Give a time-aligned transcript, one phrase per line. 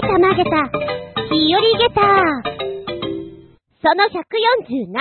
[0.00, 0.50] りたまげた、
[1.34, 2.00] 日和げた。
[3.82, 4.94] その147、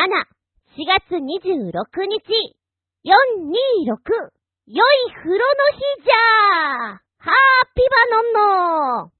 [0.74, 1.22] 4月26
[2.10, 2.24] 日、
[3.06, 3.14] 426、
[4.68, 7.34] 良い風呂の日じゃハッ
[7.76, 9.12] ピバノンノ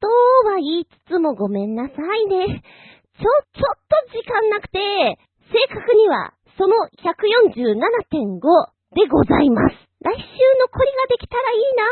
[0.00, 0.06] と
[0.48, 2.46] は言いつつもごめんなさいね。
[2.46, 4.78] ちょ、ちょっと時間なくて、
[5.50, 8.40] 正確にはその147.5
[8.94, 9.93] でございます。
[10.04, 10.20] 来週
[10.60, 11.84] のこりができたらいいな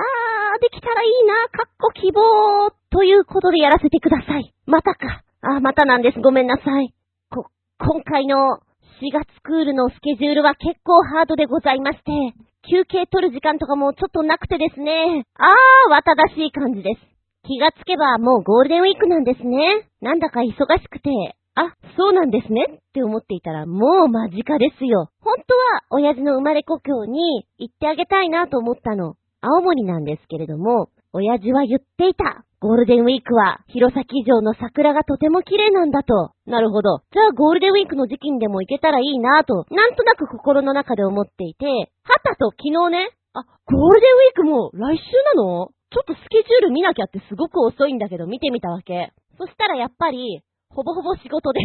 [0.00, 4.54] あー、できたらいいなかっこ希望ということでやらせてください。
[4.64, 5.22] またか。
[5.42, 6.20] あー、またなんです。
[6.20, 6.94] ごめんなさい。
[7.28, 8.60] こ、今回の
[9.04, 12.32] 4月クールのスケジュールは結構ハードでございまして、
[12.72, 15.26] 休憩取る時間とかもちょっとなくてですね。
[15.36, 17.00] あー、わただしい感じです。
[17.44, 19.90] 気がつけばもうゴールデンウィークなんですね。
[20.00, 25.10] なんだか忙しくて、あ、そうなんですねって思っていたらもう間近ですよ。
[25.20, 29.16] 本当は親父の生まれ故郷に行ってあげたいなと思ったの。
[29.42, 32.44] 青森なんですけれども、親父は言っていた。
[32.60, 36.30] ゴールデンウィークは、弘前城の桜がとても綺麗なんだと。
[36.46, 37.00] なるほど。
[37.10, 41.82] じゃあゴールデンウィークの時期にでも行けたらいいなと、なんとなく心の中で思っていて、は
[42.22, 45.02] たと昨日ね、あ、ゴールデンウィークも来週
[45.36, 45.70] なの？
[45.90, 49.12] ちょっとスケジュール見なきゃってすごく遅いんだけど見てみたわけ。
[49.36, 50.42] そしたらやっぱり、
[50.74, 51.60] ほぼほぼ仕事で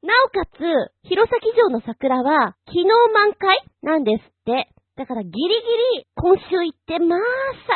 [0.00, 0.62] なおかつ、
[1.02, 4.70] 弘前城の桜は昨日満開なんですって。
[4.96, 5.44] だからギリギ
[6.00, 7.18] リ今週行ってまあ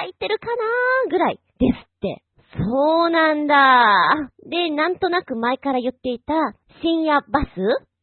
[0.00, 2.22] 咲いてるかなーぐらいですって。
[2.56, 3.54] そうなんだ。
[4.48, 6.34] で、なんとなく前から言っていた
[6.80, 7.48] 深夜バス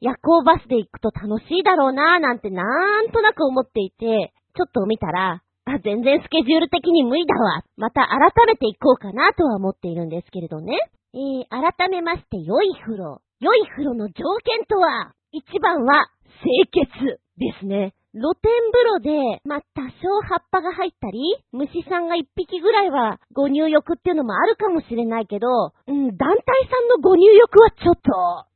[0.01, 2.63] 夜行バスで行くと楽しいだろうなーなんてな
[3.01, 7.63] んとなく思っていて、ちょっと見たら、あ、全然スケジュール的に無理だわ。
[7.77, 10.77] また改めて行こうかなとは思っているんですけれどね。
[11.13, 13.21] えー、改めまして、良い風呂。
[13.39, 16.09] 良い風呂の条件とは、一番は、
[16.43, 17.93] 清潔ですね。
[18.13, 21.21] 露天風呂で、まあ、多少葉っぱが入ったり、
[21.51, 25.47] 虫さんが一匹ぐらいはご入浴っていうのもあるかもしれないけど、
[25.87, 27.95] うん、団体さんのご入浴はちょっ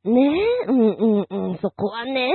[0.04, 0.34] と、ね
[0.66, 2.30] え、うんうんうん、そこはね。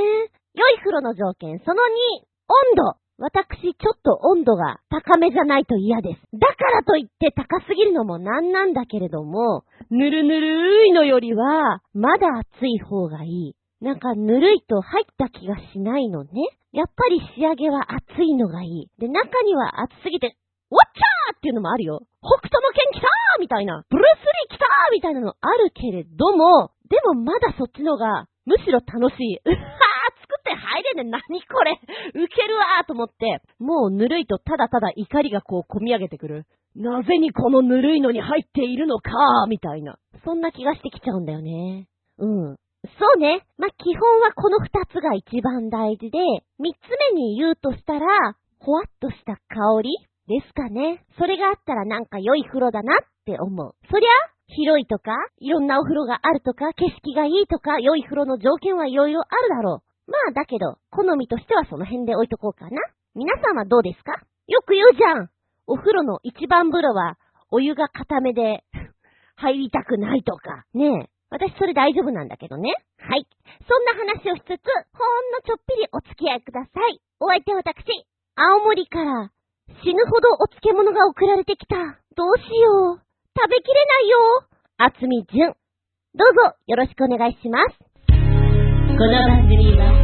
[0.56, 2.24] 良い風呂の条件、その2、
[2.72, 3.00] 温度。
[3.20, 6.22] 私、ちょっと温度が高めじゃないと嫌です。
[6.34, 13.56] だからといって高すぎるのもなんなんだけれども、ぬるぬるいのよりは、まだ熱い方がいい。
[13.82, 16.32] なんかぬるいと入った気がしないのね。
[16.72, 18.88] やっぱり仕上げは熱いのがいい。
[19.00, 20.38] で、中には熱すぎて、
[20.72, 22.00] ウォッチャーっていうのもあるよ。
[22.22, 23.84] 北斗の剣来たーみたいな。
[23.90, 29.40] ブルースリー来たーみたいなのあるけれども、でもまだそっちのが、むしろ楽しい。
[29.44, 29.56] うは
[30.50, 31.80] って入れねえ、何これ
[32.16, 36.46] ウケるわーと思って、もうぬるいとただただ怒りがこう込み上げてくる。
[36.76, 39.12] なぜにこのぬるいのに入っているのか
[39.48, 39.98] みたいな。
[40.26, 41.88] そんな気がしてきちゃうんだよね。
[42.18, 42.56] うん。
[42.84, 43.46] そうね。
[43.58, 46.20] まあ、基本はこの二つが一番大事で、
[46.58, 46.78] 三つ
[47.14, 48.00] 目に言うとしたら、
[48.60, 49.90] ほわっとした香り
[50.28, 51.04] ですかね。
[51.18, 53.76] それがあったらなんか良い風呂だなって思う。
[53.92, 54.10] そりゃ、
[54.48, 59.89] 広いとか、いろんなお風呂があるとか、景色がいいとか、良い風呂の条件はいろいろあるだろう。
[60.10, 62.82] まあだけど、好みとしてはその辺で置いとこうかな。
[63.16, 64.14] 皆さんはどうですか？
[64.48, 65.30] よく言うじゃん
[65.68, 67.18] お風呂の一番風呂は、
[67.52, 68.64] お湯が固めで
[69.38, 70.66] 入りたくないとか。
[70.74, 71.10] ねえ。
[71.32, 72.74] 私それ大丈夫なんだけどね。
[72.98, 73.28] はい。
[73.68, 74.58] そんな話をしつつ、ほん
[75.32, 77.00] のちょっぴりお付き合いください。
[77.20, 77.86] お相手は私、
[78.36, 79.30] 青森から
[79.84, 81.76] 死ぬほどお漬物が送られてきた。
[82.16, 83.02] どうしよう。
[83.38, 84.18] 食べきれないよ。
[84.78, 85.54] あつみじゅん。
[86.16, 87.78] どうぞよろしくお願いします。
[89.00, 89.96] この番組は、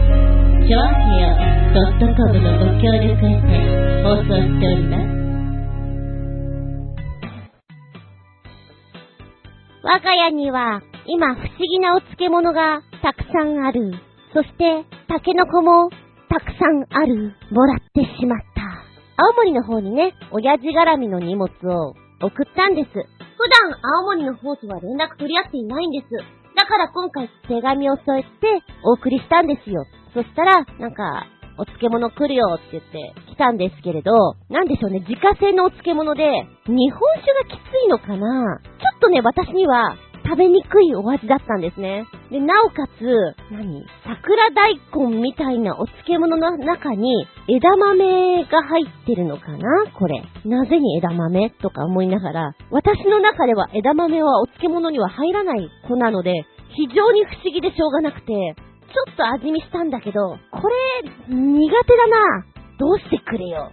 [0.63, 1.35] ちょあへよ
[1.99, 3.51] .com のご協力へて
[4.07, 5.03] 放送しております。
[9.83, 13.95] 我が家には、今不思議なお漬物がたくさんある。
[14.33, 15.89] そして、タケノコも
[16.29, 17.33] たくさんある。
[17.51, 18.61] もらってしまった。
[19.17, 22.91] 青森の方にね、親父絡みの荷物を送ったんです。
[22.93, 26.44] 普段青森の方とは連絡取り合っていないんです。
[26.65, 28.29] だから今回手紙を添えて
[28.83, 29.85] お送りしたんですよ。
[30.15, 31.27] そしたら、なんか、
[31.59, 34.11] お漬物来るよって言って来たんですけれど、
[34.49, 36.25] なんでしょうね、自家製のお漬物で、
[36.65, 38.17] 日本酒がきついのかな？
[38.17, 39.95] ちょっとね、私には
[40.25, 42.07] 食べにくいお味だったんですね。
[42.31, 43.05] で、なおかつ、
[43.53, 43.85] 何？
[44.03, 44.73] 桜大
[45.13, 49.59] 根みたいなお漬物の中に枝豆が入ってるのかな？
[49.93, 50.23] これ。
[50.43, 51.51] なぜに枝豆？
[51.61, 56.33] とか思いながら、私の中では枝豆はお漬物には入らない子なので、
[56.75, 62.45] 非常に不思議でしょうがなくて、ちょっと味見したんだけど、これ、苦手だな。
[62.77, 63.71] どうしてくれよ。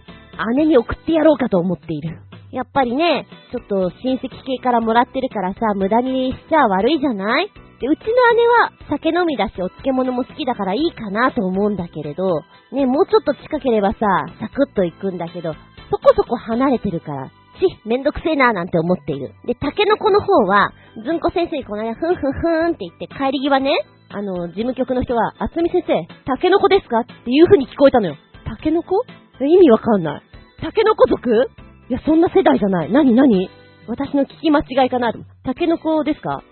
[0.55, 2.19] 姉に送ってやろうかと思っている。
[2.51, 7.47] やっぱりね、ちょっと親戚系からもらってるからさ、無駄にしちゃ悪いじゃない？
[7.79, 12.41] で、うちの姉は酒飲みだしお漬物も好きだからいいかなと思うんだけれど、
[12.71, 13.97] ね、もうちょっと近ければさ、
[14.39, 15.53] サクッと行くんだけど、
[15.89, 19.33] そこそこ離れてるから、ち、めんどくせえなーなんて思っている。
[19.45, 20.71] で、タケノコの方は、
[21.03, 23.71] ずんこ先生にこの間、ふんふんふーんって言って帰り際ね、
[24.09, 25.93] あの、事務局の人が、あつみ先生、
[26.25, 28.15] タケノコですかっていう風に聞こえたのよ。
[28.45, 29.03] タケノコ？
[29.41, 30.21] 意味わかんない。
[30.61, 31.49] タケノコ族？
[31.89, 32.91] いや、そんな世代じゃない。
[32.91, 33.49] なになに
[33.87, 35.11] 私の聞き間違いかな
[35.43, 36.29] タケノコですか？
[36.29, 36.43] は？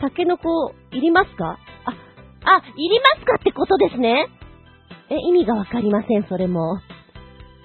[0.00, 1.58] タケノコ、いりますか？
[1.86, 1.90] あ、
[2.44, 4.28] あ、いりますかってことですね。
[5.10, 6.78] え、意味がわかりません、それも。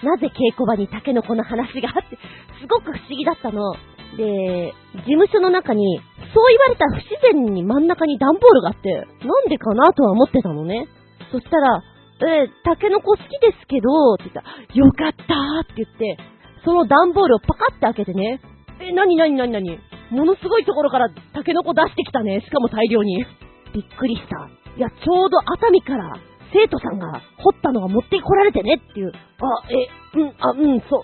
[0.06, 2.18] なぜ稽古場にタケノコの話があって、
[2.62, 3.74] すごく不思議だったの。
[4.16, 6.00] で、事務所の中に、
[6.34, 8.94] そう言われたら不自然に真ん中に段ボールがあって、
[9.26, 10.88] なんでかなとは思ってたのね。
[11.32, 11.84] そしたら、
[12.22, 16.18] えー、タケノコ好きですけど、って言ったら、よかったーって言って、
[16.64, 18.40] その段ボールをパカって開けてね、
[18.80, 19.80] え、なになになになに
[20.12, 22.42] ものすごいところからタケノコ出してきたね。
[22.42, 23.26] しかも大量に。
[23.74, 24.48] びっくりした。
[24.78, 26.14] いや、ちょうど熱海から
[26.56, 29.12] 生徒さんが掘ったのが持ってこられてねっていう。
[29.12, 31.04] あ、え、うん、あ、うん、そう、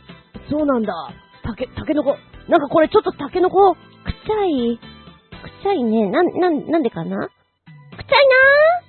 [0.49, 0.93] そうなんだ。
[1.43, 2.15] たけ、たけのこ。
[2.47, 4.79] なんかこれちょっとたけのこ、くちゃい？
[4.79, 4.81] く
[5.63, 6.09] ちゃいね。
[6.09, 7.17] なん、な、なんでかな？
[7.17, 8.27] くちゃい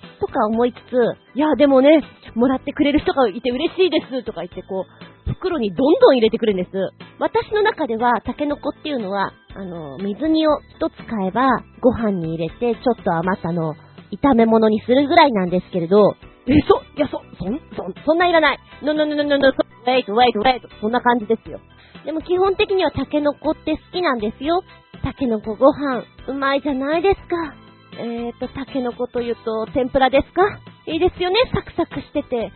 [0.06, 0.94] なーとか思いつつ、
[1.34, 2.00] いや、でもね、
[2.36, 4.86] もらってくれる人がいて嬉しいですとか言ってこ
[5.26, 6.70] う、袋にどんどん入れてくるんです。
[7.18, 11.48] 私の中では、タケノコっていうのは、あの、水煮を一つ買えば、
[11.80, 13.74] ご飯に入れて、ちょっと余ったのを
[14.12, 16.14] 炒め物にするぐらいなんですけれど、
[16.46, 18.58] え、そ、いや、そ、そん、そん、そんないらない。
[18.82, 20.68] のののののの、ウェイト、ウェイト、ウェイト。
[20.80, 21.60] そんな感じですよ。
[22.04, 24.62] でも基本的にはタケノコって好きなんですよ。
[25.04, 27.54] タケノコご飯、うまいじゃないですか。
[27.98, 30.42] えーと、タケノコというと、天ぷらですか？
[30.86, 32.50] いいですよね、サクサクしてて。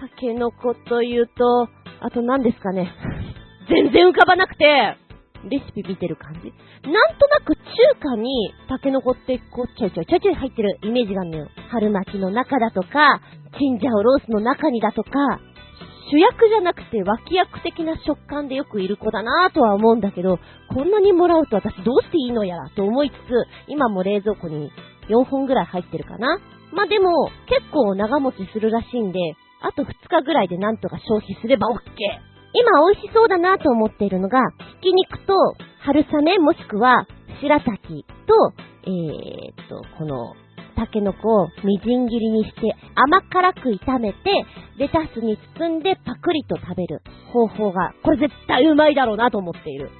[0.00, 1.68] タケノコというと、
[2.00, 2.92] あと何ですかね。
[3.68, 4.96] 全然浮かばなくて、
[5.44, 6.52] レシピ見てる感じ？
[6.88, 7.62] なんとなく中
[8.00, 11.48] 華にタケノコってこうちょいちょいちょいちょい入ってるイメージがあるのよ。
[11.70, 13.20] 春巻きの中だとか、
[13.58, 15.10] チンジャオロースの中にだとか、
[16.10, 20.38] 主役じゃなくて脇役的な食感でよくいる子だなぁとは思うんだけど、
[20.74, 23.16] こんなにもらうと私どうしていいのやらと思いつつ、
[23.68, 24.70] 今も冷蔵庫に
[25.10, 26.40] 4本ぐらい入ってるかな。
[26.72, 29.18] まあでも、結構長持ちするらしいんで、
[29.60, 31.78] あと2日ぐらいでなんとか消費すれば OK。
[32.52, 34.38] 今美味しそうだなと思っているのが、
[34.82, 35.34] ひき肉と
[35.80, 37.06] 春雨もしくは
[37.40, 38.52] 白滝と、
[38.84, 40.34] えー、っと、この
[40.76, 42.60] タケノコをみじん切りにして
[42.94, 44.18] 甘辛く炒めて、
[44.78, 47.02] レタスに包んでパクリと食べる
[47.32, 49.90] 方法が、これ絶対うまいだろうなと思っている。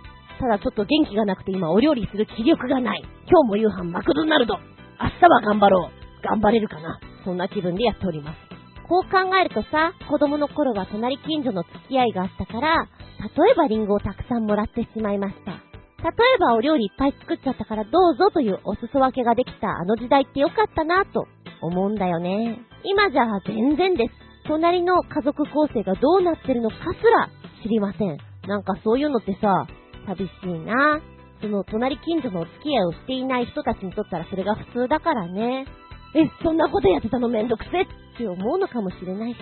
[0.41, 3.03] ただちょっと元気がなくて今お料理する気力がない。
[3.29, 4.55] 今日も夕飯マクドナルド。
[5.01, 6.23] 明日は頑張ろう。
[6.23, 7.01] 頑張れるかな。
[7.25, 8.48] そんな気分でやっております。
[8.89, 12.89] こう考えるとさ、子供の頃は隣近所の付き合いがあったから、
[13.37, 15.53] 例えばリンゴをたくさんもらってしまいました。
[15.53, 21.27] 例えばお料理いっぱい作っちゃったからどうぞというお裾分けができたあの時代ってよかったなぁと
[21.61, 22.61] 思うんだよね。
[22.85, 24.15] 今じゃ全然です。
[24.47, 27.29] 隣の家族構成がどうなってるのかすら
[27.63, 28.17] 知りません。
[28.47, 29.67] なんかそういうのってさ、
[30.07, 31.03] 寂しいな。
[31.41, 35.67] その隣近所のお付き合いをしていない人たちにとったらそれが普通だからね。
[36.15, 39.39] え、そんなことやってたのめんどくせって思うのかもしれないし。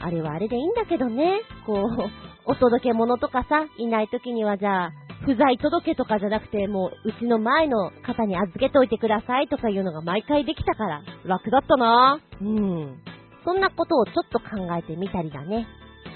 [0.00, 1.40] あれはあれでいいんだけどね。
[1.64, 2.10] こう、
[2.44, 4.92] お届け物とかさ、いない時にはじゃあ、
[5.24, 12.98] 不在届とかじゃなくて、もう、うちの前の方に預けといてくださいとかいうのが毎回できたから、楽だったなうん。
[13.44, 15.66] そんなことをちょっと考えてみたりだね。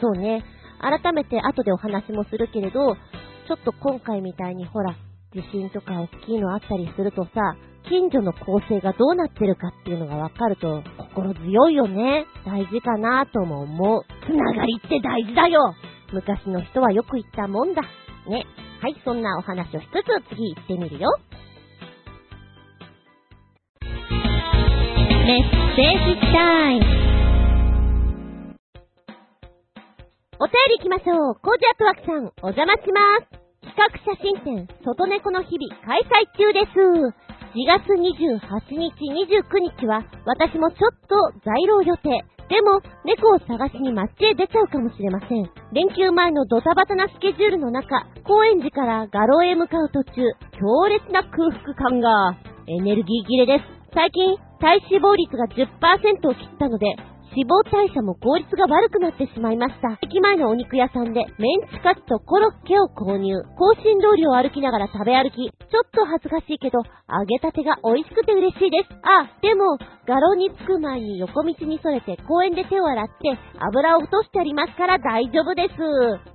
[0.01, 0.45] そうね。
[0.81, 4.95] 改めて後でお話もするけれど、ちょっと今回みたいにほら、
[5.33, 7.57] 地震とか大きいのあったりするとさ、
[7.89, 12.27] 近所の構成がどうなってるかっていうのがわかると心強いよね。
[12.45, 14.03] 大事かなとも思う。
[14.27, 15.75] つながりって大事だよ
[16.13, 17.83] 昔の人はよく言ったもんだ。
[18.29, 18.47] ね。
[18.81, 21.11] はい、そんなお話をしつつ次行ってみるよ。
[25.29, 27.09] メッセージタイム。
[30.41, 31.35] お便り行きましょう。
[31.43, 33.49] コージアットワークさん、お邪魔します。
[33.61, 37.38] 企画写真展、外猫の日々、開催中です。
[37.59, 42.23] 2月28日、29日は、私もちょっと在労予定。
[42.47, 45.51] でも、猫を探しに街へ出ちゃうかもしれません。
[45.73, 50.23] 連休前のドタバタなスケジュールの中、高円寺から画廊へ向かう途中、
[50.55, 52.39] 強烈な空腹感が、
[52.69, 53.65] エネルギー切れです。
[53.93, 56.87] 最近、体脂肪率が10%を切ったので、
[57.39, 59.95] 脂肪代謝も効率が悪くなってしまいました。
[60.03, 63.31] 駅前のお肉屋さんでメンチカツとコロッケを購入。
[63.55, 65.47] 更新通りを歩きながら食べ歩き。
[65.47, 68.91] ちょっと恥ずかしいけど、揚げたてが美味しくて嬉しいです。
[69.07, 75.79] あ、でも、画廊に着く前に横道にそれて公園で手を洗って油を落としてありますから大丈夫です。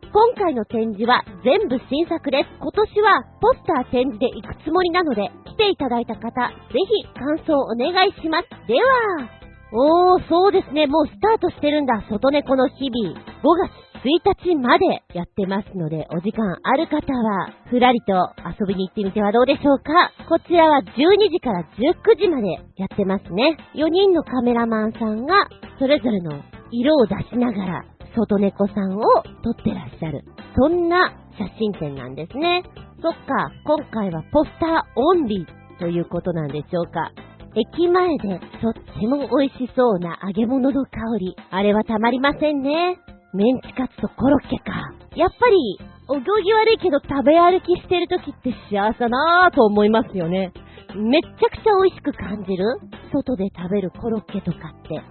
[0.07, 2.50] 今回の展示は全部新作です。
[2.62, 8.48] 今年はポスター展示で行くつもりなので、来ていただいた方、ぜひ感想お願いします。
[8.67, 9.42] では、
[9.75, 10.86] おー、そうですね。
[10.86, 12.06] もうスタートしてるんだ。
[12.10, 13.18] 外猫の日々。
[13.18, 13.74] 5月
[14.06, 14.53] 1。
[14.53, 18.13] 日までやってますので、お時間ある方は、ふらりと
[18.44, 20.12] 遊びに行ってみてはどうでしょうか。
[20.30, 23.58] こちらは12時から19時までやってますね。
[23.75, 25.48] 4人のカメラマンさんが、
[25.80, 29.01] それぞれの色を出しながら、外猫さんを
[29.44, 30.24] 撮ってらっしゃる。
[30.56, 32.63] そんな写真展なんですね。
[33.01, 37.12] そっか、今回はポスターオンリーということなんでしょうか。
[37.55, 41.36] 駅前でとっても美味しそうな揚げ物の香り。
[41.51, 42.98] あれはたまりませんね。
[43.33, 44.72] メンチカツとコロッケか。
[45.15, 50.51] やっぱり、お行儀悪いけど食べ歩きしてる時って幸せだなぁと思いますよね。
[50.95, 52.65] めっちゃくちゃ美味しく感じる？
[53.12, 55.01] 外で食べるコロッケとかって。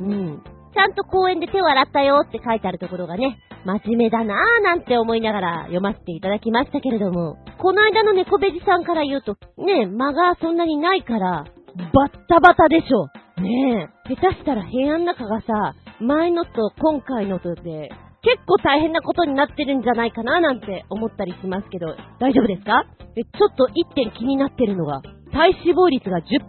[0.00, 0.42] うん。
[0.72, 11.44] ちゃんと公園で手を洗ったよって書いてあるところがね、真面目だなぁなんて思いながら読ませていただきましたけれども、この間の猫ベジさんから言うと、ね、間がそんなにないから、
[11.76, 13.06] バッタバタでしょ。
[13.40, 17.90] ねえ、下手したら部屋の中がさ、前のと今回のとで、
[18.22, 22.84] 結構大変なことになってるんじゃないかななんて思ったりしますけど、大丈夫ですか？
[23.16, 25.00] え、ちょっと一点気になってるのが、
[25.32, 26.40] 体脂肪率が10%切っ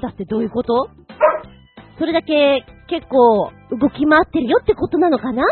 [0.00, 0.88] たってどういうこと？
[1.98, 5.42] それだけ結構動き回ってるよってことなのかな？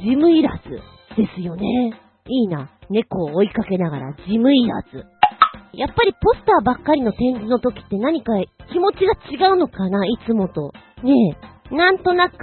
[0.00, 0.70] ジムいらず
[1.16, 1.92] ですよね。
[2.28, 2.70] いいな。
[2.88, 5.04] 猫を追いかけながらジムいらず。
[5.72, 8.32] やっぱりポスターばっかりの展示の時って何か
[8.72, 10.72] 気持ちが違うのかないつもと。
[11.02, 11.36] ね
[11.70, 11.74] え。
[11.74, 12.36] なんとなく、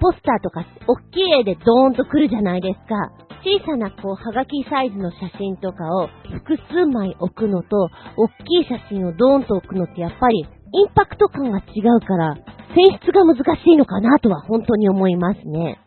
[0.00, 3.12] ポスターとか、おっきい絵でドーンと来るじゃないですか。
[3.44, 7.76] 小さなこう、はがきサイズの写真とかを複数枚置くのと、
[8.16, 12.34] おっきい写真をドーンと置くのってやっぱり、インパクト感が違うから、
[12.74, 15.78] 選出が難しいのかなとは本当に思いますね。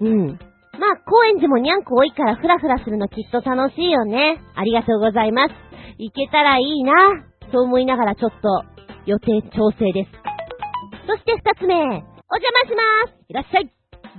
[0.00, 0.38] うん。
[0.78, 4.40] まあ、高円寺もにゃんこ多いからフラフラするのきっと楽しいよね。
[4.54, 5.54] ありがとうございます。
[5.98, 6.92] 行けたらいいな。
[7.52, 8.64] そう思いながらちょっと
[9.06, 10.10] 予定調整です。
[11.06, 13.70] そして二つ目、お邪魔しますいらっしゃい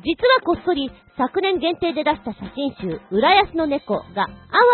[0.06, 4.28] 実はこっそり昨年限定で出した写真集、浦安の猫がア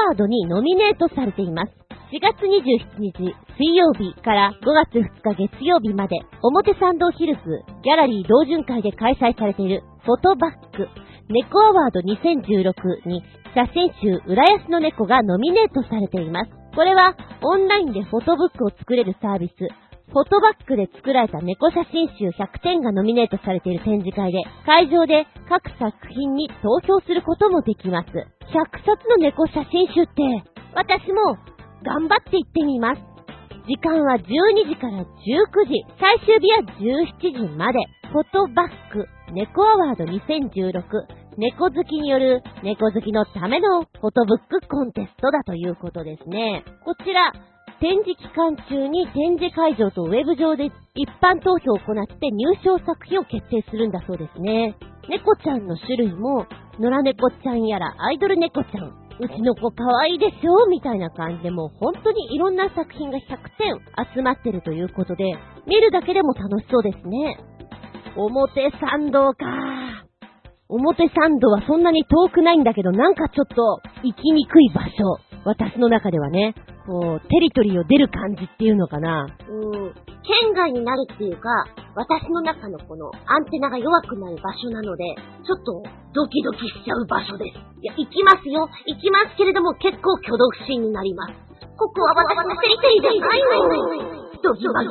[0.10, 1.72] ワードにノミネートされています。
[2.12, 7.42] 4月27日水曜日から5月2日月曜日まで表参道ヒルズ
[7.84, 10.90] ギャラリー同潤会で開催されているフォトバック
[11.30, 13.24] 猫アワード2016に
[13.56, 16.61] 写真集浦安の猫がノミネートされています。
[16.74, 19.68] これはオンラインでフォトブックを作れるサービス、
[20.12, 28.10] フォトバックで作られた猫写真集100点がノミネートされている展示会で、会場で各作品に投票することもできます。
[28.12, 30.24] 100冊の猫写真集って、
[30.76, 31.36] 私も
[31.84, 33.02] 頑張って行ってみます。
[33.68, 35.08] 時間は12時から19
[35.68, 37.80] 時、最終日は17時まで、
[38.12, 46.66] フォトバック猫アワード2016猫好きによる猫好きのためのフォトブックコンテストだということですね。
[46.84, 47.32] こちら、
[47.80, 54.76] 展示期間中に展示会場とウェブ上で一般投票を行って入賞作品を決定するんだそうですね。
[55.10, 56.46] 猫ちゃんの種類も、
[56.80, 63.22] 野良猫ちゃんやらアイドル猫ちゃん、うちの子可愛いでしょみたいな感じでもう本当にいろんな作品が100
[63.58, 65.24] 点集まってるということで、
[65.66, 67.38] 見るだけでも楽しそうですね。
[68.16, 70.11] 表参道か。
[70.72, 75.20] 表参道はそんなに遠くないんだけど、なんかちょっと行きにくい場所。
[75.44, 76.56] 私の中ではね。
[76.86, 79.28] こう、テリトリーを出る感じっていうのかな。
[79.50, 79.94] うん。
[80.24, 85.04] 県外になるっていうか、私の中のこのアンテナが弱くなる場所なので、
[85.46, 87.58] ちょっとドキドキしちゃう場所です。
[87.82, 88.70] いや、行きますよ。
[88.86, 91.34] 行きますけれども結構挙動不審になります。
[91.78, 93.26] ここは私のテリトリーです。
[93.26, 94.88] はいはいドギマギ、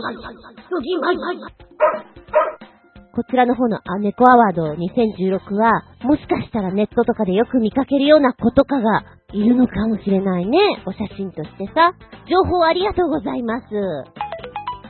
[0.71, 1.41] ドギマギ。
[3.21, 10.59] こちらの方のアネコアワード2016は、もしかしたらネットとかでよく見かけるような子とかがいるのかもしれないね。
[10.87, 11.93] お写真としてさ。
[12.31, 13.67] 情報ありがとうございます。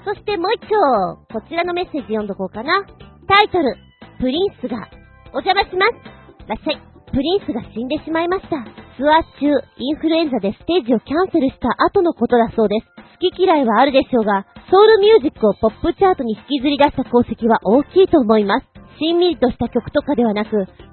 [0.05, 2.87] そしてもう一丁、こちらのメッセージ読んどこうかな。
[3.27, 3.75] タイトル、
[4.21, 4.89] プリンスが、
[5.35, 6.47] お邪魔します。
[6.47, 6.90] らっしゃい。
[7.11, 8.65] プリンスが死んでしまいました。
[8.97, 12.87] ツアー中、インフルエンザでステージをキャンセルした後のことだそうです。
[13.21, 18.67] 好き嫌いはあるでしょうが、ソウルミュージックをポップチャートに引きずり出した功績は大きいと思います。
[18.99, 20.51] しんみりとした曲とかではなく、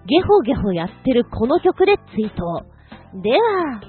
[0.07, 2.65] ゲホゲホやってるこの曲で追悼。
[3.21, 3.81] では、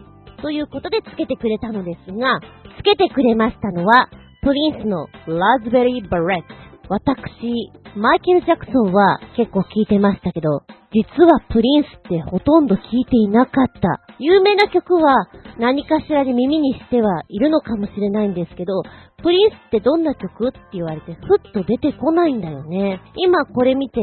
[0.42, 2.40] ということでつけてくれたのですが、
[2.78, 4.08] つけてくれましたのは、
[4.42, 6.54] プリンスのラズベリーバレット。
[6.90, 14.00] 私、マイケル・ジャクソンは結構聞いてましたけど、実はプリンスってほとんど聞いていなかった。
[14.18, 15.28] 有名な曲は
[15.58, 18.82] 何かしらで耳にしてはいるのかもしれないんですけど、
[19.22, 23.00] プリンスってどんな曲って言われてふっと出てこないんだよね。
[23.16, 24.00] 今これ見て、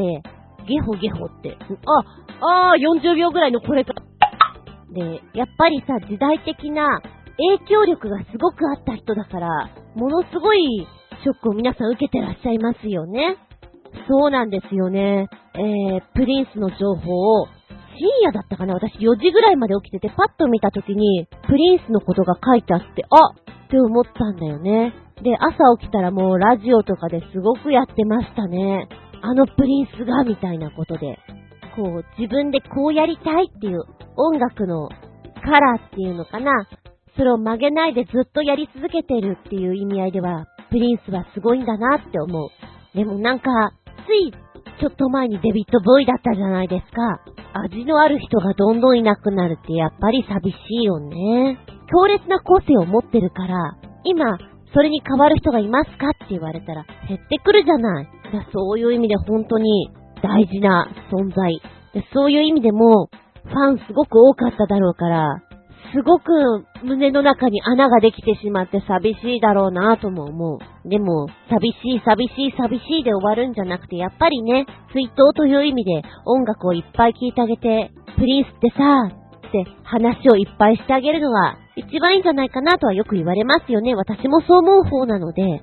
[0.68, 3.94] ゲホゲホって、あ、ああ、40秒ぐらいのこれか。
[4.94, 7.02] で、やっぱりさ、時代的な
[7.38, 10.88] 影響力がすごくあった人だから、ものすごい
[11.24, 13.38] ショックを皆さん受けてらっしゃいますよね。
[14.08, 15.28] そうなんですよね。
[15.56, 17.48] えー、プリンスの情報を
[17.98, 18.74] 深夜だったかな？
[18.74, 24.94] 私4時ぐらいまで起きてて、パッと見た時に、プリンスのことが書いてあって、あって思ったんだよね。
[25.24, 28.90] で、朝起きたらもうラジオとかですごくやってましたね。
[29.22, 31.18] あのプリンスが、みたいなことで。
[31.76, 33.84] こう、自分でこうやりたいっていう
[34.18, 34.90] 音楽の
[35.44, 36.68] カラーっていうのかな？
[37.16, 42.50] それを曲げないでずっとやり続けてるっていう意味合いでは、プリンスはすごいんだなって思う。
[42.94, 43.72] でもなんか、
[44.06, 44.32] つい
[44.80, 47.20] ちょっと前にデビッド・ボーイだったじゃないですか。
[47.54, 51.58] 味のある人がどんどんいなくなるってやっぱり寂しいよね。
[51.88, 54.38] 強烈な個性を持ってるから、今、
[54.74, 58.06] それに変わる人がいますかって言われたら減ってくるじゃない。
[58.34, 59.90] だそういう意味で本当に
[60.22, 61.62] 大事な存在。
[62.14, 63.08] そういう意味でも、
[63.46, 65.42] ファンすごく多かっただろうから、
[65.94, 66.32] すごく
[66.84, 70.90] 胸の中に穴ができてしまって寂しいだろうなとも思う。
[70.90, 79.12] でも、寂しい寂しい寂しいで終わるんじゃなくて、やっぱりね、追悼という意味で音楽をいっぱい聴いてあげて、プリンスってさ、
[79.48, 83.96] って話をいっぱいしてあげるのが一番いいんじゃないかなとはよく言われますよね。
[83.96, 85.62] 私もそう思う方なので、いっ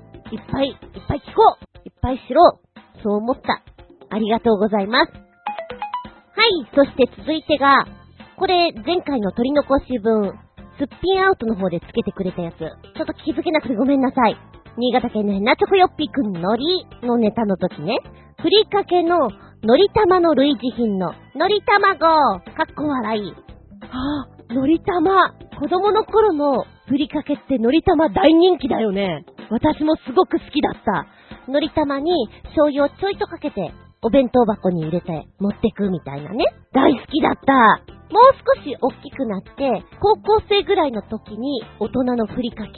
[0.51, 0.77] ぱいいっ
[1.09, 2.61] ぱい聞こういっぱいしろ
[3.03, 3.63] そう思った。
[4.11, 5.13] ありがとうございます。
[5.13, 7.87] はい、そして続いてが、
[8.37, 10.33] これ、前回の取り残し分、
[10.79, 12.59] すっぴんアウトの方でつけてくれたやつ。
[12.59, 12.69] ちょ
[13.03, 14.37] っと気づけなくてごめんなさい。
[14.77, 16.65] 新潟県のヘナチョコヨッピーくんのり
[17.03, 17.99] のネタの時ね、
[18.41, 19.29] ふりかけの
[19.63, 23.23] のり玉の類似品ののり卵かっこ笑い。
[23.23, 25.33] はぁ、のり玉。
[25.61, 29.25] 子供の頃のふりかけってのり玉大人気だよね。
[29.51, 31.07] 私もすごく好きだった。
[31.51, 33.73] のり玉に醤油をちょいとかけて、
[34.03, 36.45] お弁当箱に入れて持ってくみたいなね。
[36.73, 38.02] 大好きだった。
[38.13, 42.71] もう少し大きくなって、高校生ぐらいの時に大人のふりかけ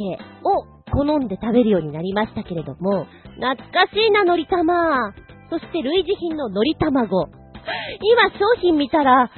[0.47, 5.13] を好んで食べるようになりましたけれども、懐かしいな、のりたま。
[5.51, 7.27] そして類似品ののり卵。
[8.01, 9.31] 今商品見たら、あ、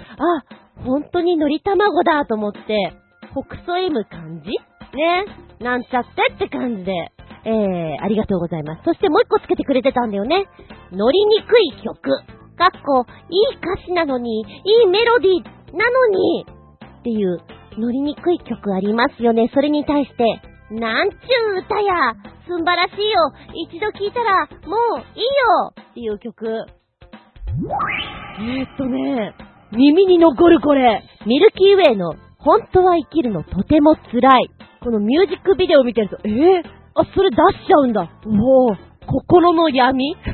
[0.84, 2.92] 本当にのり卵だと思って、
[3.34, 4.50] ほくそ笑む感じ？
[4.96, 5.24] ね。
[5.60, 6.92] なんちゃってって感じで。
[7.44, 8.82] えー、ありがとうございます。
[8.84, 10.46] そしてもう一個つけてくれてたんだよね。
[10.90, 12.10] 乗りにくい曲。
[12.56, 14.44] かっこ、いい歌詞なのに、い
[14.84, 16.46] いメロディーなのに
[17.00, 17.38] っていう
[17.78, 19.50] 乗りにくい曲ありますよね。
[19.54, 20.24] それに対して、
[20.70, 21.16] なんちゅ
[21.54, 22.14] う歌や、
[22.46, 23.32] すんばらしいよ、
[23.68, 26.46] 一度聴いたら、もういいよっていう曲。
[28.38, 29.34] えー、っとね、
[29.72, 34.50] 耳に残るこれ、ミルキーウェイの、本当は生きるのとても辛い。
[34.82, 36.62] このミュージックビデオ見てると、えー、
[36.94, 38.02] あ、それ出しちゃうんだ。
[38.24, 40.16] もう、心の闇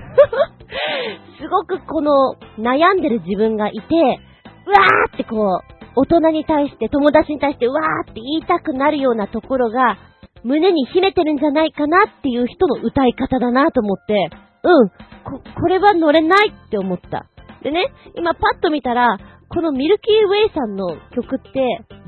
[1.41, 4.21] すごくこの悩んでる自分がいて、
[4.67, 9.99] うわーってこう、大人に対して、友達に対して、うわーって言いたくなるようなところが、
[10.45, 14.31] 胸に秘めてるんじゃないかなっていう人の歌い方だなと思って、
[14.65, 17.27] うん、こ、これは乗れないって思った。
[17.63, 21.51] でね、今パッと見たら、このミルキーウェイさんの曲って、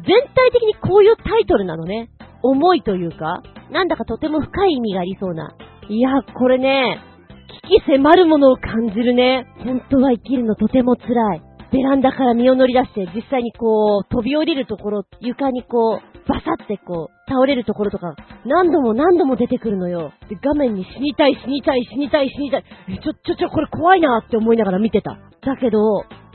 [0.06, 2.10] 全体的にこういうタイトルなのね。
[2.42, 5.54] 重いというか、なんだかとても深い意味がありそうな。
[5.88, 7.00] いや、これね、
[7.68, 9.46] 危機迫るものを感じるね。
[9.64, 11.42] 本当は生きるのとても辛い。
[11.74, 18.14] ベランダから身を乗り出して、実際にこう、飛び降りるところ、床にこう、バサってこう、倒れるところとか、
[18.46, 20.12] 何度も何度も出てくるのよ。
[20.28, 22.64] で、画面に死にたい、死にたい、死にたい、死にたい。
[23.02, 25.18] ちょ、ちょ、ちょ、これ怖いなって思いながら見てた。
[25.44, 25.80] だけど、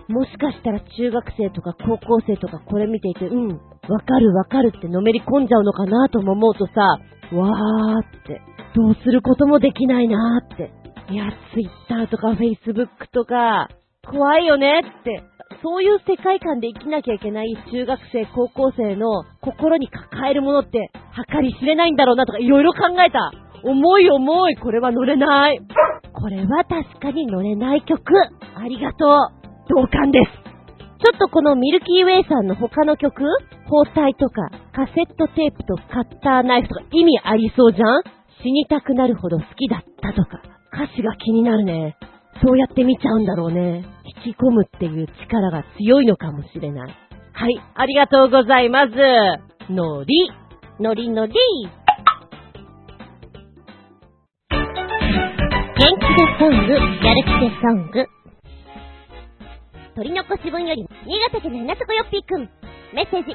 [0.09, 3.47] もしかしたら中学生とか高校生とかこれ見ていて、うん、
[3.87, 6.99] わかるわかるってのめり込んじゃうのかなとも思うとさ、
[7.31, 8.41] わーって、
[8.75, 10.71] どうすることもできないなーって。
[11.13, 13.69] いや、ツイッターとかフェイスブックとか、
[14.11, 15.23] 怖いよねって、
[15.61, 20.91] そういう世界観で生きなきゃいけない中学生、高校生の心に抱えるものって、
[21.31, 23.31] 計り知れないんだろうなとかいろいろ考えた。
[23.63, 25.59] 重い重い、これは乗れない。
[26.13, 28.01] これは確かに乗れない曲。
[28.55, 29.15] ありがとう。
[29.67, 30.31] 同感です。
[30.31, 33.23] ちょっとこのミルキーウェイさんの他の曲
[33.69, 38.03] 包帯とかカセットテープとカッターナイフとか意味ありそうじゃん？
[38.43, 40.41] 死にたくなるほど好きだったとか
[40.73, 41.95] 歌詞が気になるね。
[42.41, 43.85] そうやって見ちゃうんだろうね。
[44.25, 46.95] 引き込むっていう力が強いのかもしれない。
[47.33, 48.91] はい、ありがとうございます。
[49.71, 50.31] のり、
[50.79, 51.33] のりのり。
[54.49, 58.05] 元気でソング、やる気でソング。
[59.95, 62.49] 取り残し分より、新潟県の稲坂よっぴーくん。
[62.93, 63.31] メッセージ、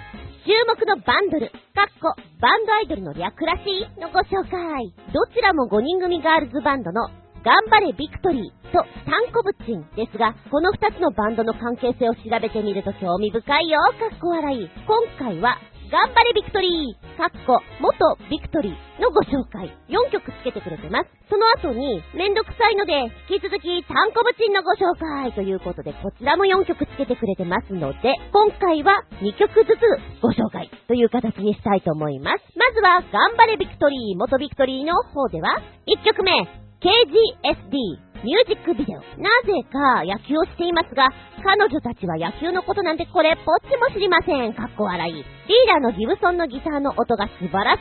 [0.46, 4.94] 注目のバンドル、かっこ、バンドアイドルの略らしいのご紹介。
[5.12, 7.08] どちらも5人組ガールズバンドの
[7.44, 14.70] 頑張れビクトリーとタンコブチンですが、この2つのバンドの関係性を調べてみると興味深いよ、かっこ笑い。
[14.88, 15.61] 今回は、
[15.92, 19.68] 頑張れビクトリー、かっこ、元ビクトリーのご紹介。
[19.92, 21.11] 4曲つけてくれてます。
[21.28, 29.85] その後に、めんどくさいので、引き続き、タンコブチンのご紹介ということで、こちらも4曲つけてくれてますので、今回は2曲ずつ
[30.22, 32.42] ご紹介という形にしたいと思います。
[32.57, 36.33] まずは、頑張れビクトリー、元ビクトリーの方では、1曲目、
[36.80, 39.00] KGSD、ミュージックビデオ。
[39.20, 41.08] なぜか野球をしていますが、
[41.42, 44.54] 彼女たちは野球のことなんてこれっぽっちも知りません。
[44.54, 45.14] かっこ笑い。
[45.14, 45.24] リー
[45.68, 47.80] ダーのギブソンのギターの音が素晴らし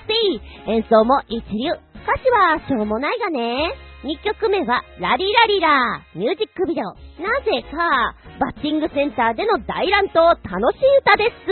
[0.68, 0.72] い。
[0.72, 1.72] 演奏も一流。
[2.04, 3.74] 歌詞はしょうもないがね。
[4.04, 6.92] 2曲目は、ラリラリラ、ミュージックビデオ。
[7.24, 11.52] なぜか、バッティングセンターでの大乱闘、楽しい歌です。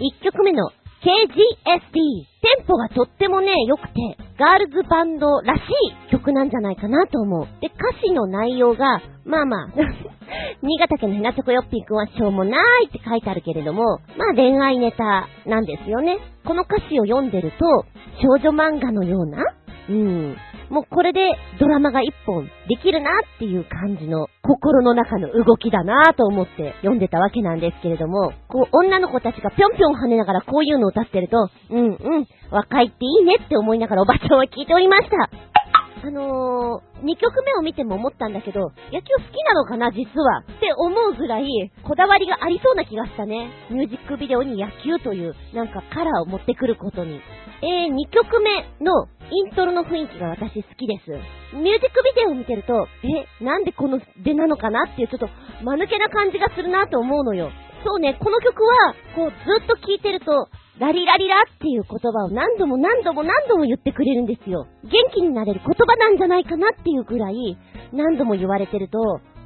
[0.00, 0.70] 1曲目の
[1.02, 2.32] KGSD。
[2.42, 5.60] テンポがとってもね、良くて、ガールズバンドらし
[6.08, 7.46] い曲なんじゃないかなと思う。
[7.60, 9.68] で、歌詞の内容が、まあまあ、
[10.62, 16.18] 新潟県のひなちょこよっぴーくんはしょうもないって書いてあるけれども、まあ恋愛ネタなんですよね。
[16.44, 17.84] この歌詞を読んでると、
[18.20, 19.44] 少女漫画のような
[19.88, 20.36] うん。
[20.72, 21.20] もうこれで
[21.60, 35.61] ドラマが一本できるなっていう感じの心の中の動きだなと思って読んでたわけなんですけれども、こう女の子たちがぴょんぴょん跳ねながらこういうのを歌ってると、うんうん、若いっていいねって思いながらおばちゃんは聞いておりました。
[36.04, 40.40] あのー、2曲目を見ても思ったんだけど、野球好きなのかな、実は。
[40.40, 41.46] って思うぐらい、
[41.84, 43.50] こだわりがありそうな気がしたね。
[43.70, 47.20] ミュージックビデオに野球という、なんかカラーを持ってくることに。
[47.62, 48.50] えー、2曲目
[48.84, 51.10] のイントロの雰囲気が私好きです。
[51.54, 55.28] ミュージックビデオを見てると、え、なんでこの出なのかなっていうちょっと
[55.62, 57.52] 間抜けな感じがするなと思うのよ。
[57.84, 60.48] そうね、この曲は、こうずっと聴いてると、
[60.82, 64.66] ラリラリラっていう言葉を何度も何度も何度も言ってくれるんですよ。
[64.82, 67.56] 元気になれる言葉なんじゃないかなっていうぐらい、
[67.92, 68.98] 何度も言われてると、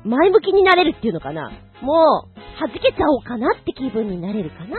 [0.07, 1.53] 前向きになれるっていうのかな。
[1.83, 4.79] もう、弾けちゃおうかなって気分になれるかな。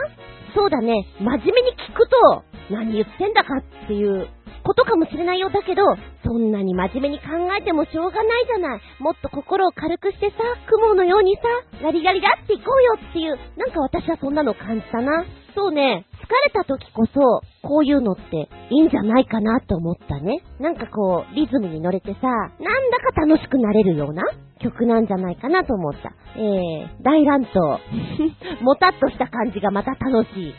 [0.52, 4.26] そうだね、真面目に聞くと、何言ってんだかっていう
[4.68, 5.50] ことかもしれないよう。
[5.50, 5.80] だけど、
[6.22, 7.24] そんなに真面目に考
[7.58, 8.80] えてもしょうがないじゃない。
[9.00, 10.36] もっと心を軽くしてさ、
[10.68, 15.24] 雲のようにさ、ラリラリラっていこうよっていう、なんか私はそんなの感じたな。
[15.54, 20.44] そうね、疲れた時こそ、こういうのっていいんじゃないかなと思ったね。
[20.60, 22.50] なんかこう、リズムに乗れてさ、なん
[22.90, 24.22] だか楽しくなれるような
[24.60, 26.12] 曲なんじゃないかなと思った。
[26.36, 27.78] えー、大乱闘。
[28.62, 30.54] もたっとした感じがまた楽しい。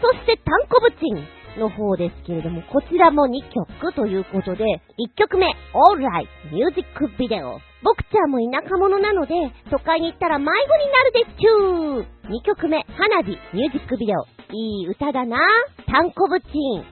[0.00, 1.41] そして、タンコブチン。
[1.58, 4.64] の方ですけれども、こちらも2曲ということで、
[4.98, 6.82] 1曲目、Alright Music
[7.18, 7.58] Video。
[7.82, 9.34] 僕ちゃんも田舎者なので、
[9.70, 14.22] 都会に行ったら迷子になるですちゅー !2 曲目、花火ミュージックビデオ。
[14.54, 15.38] いい歌だな
[15.86, 16.52] タンコブチン。
[16.52, 16.86] いいな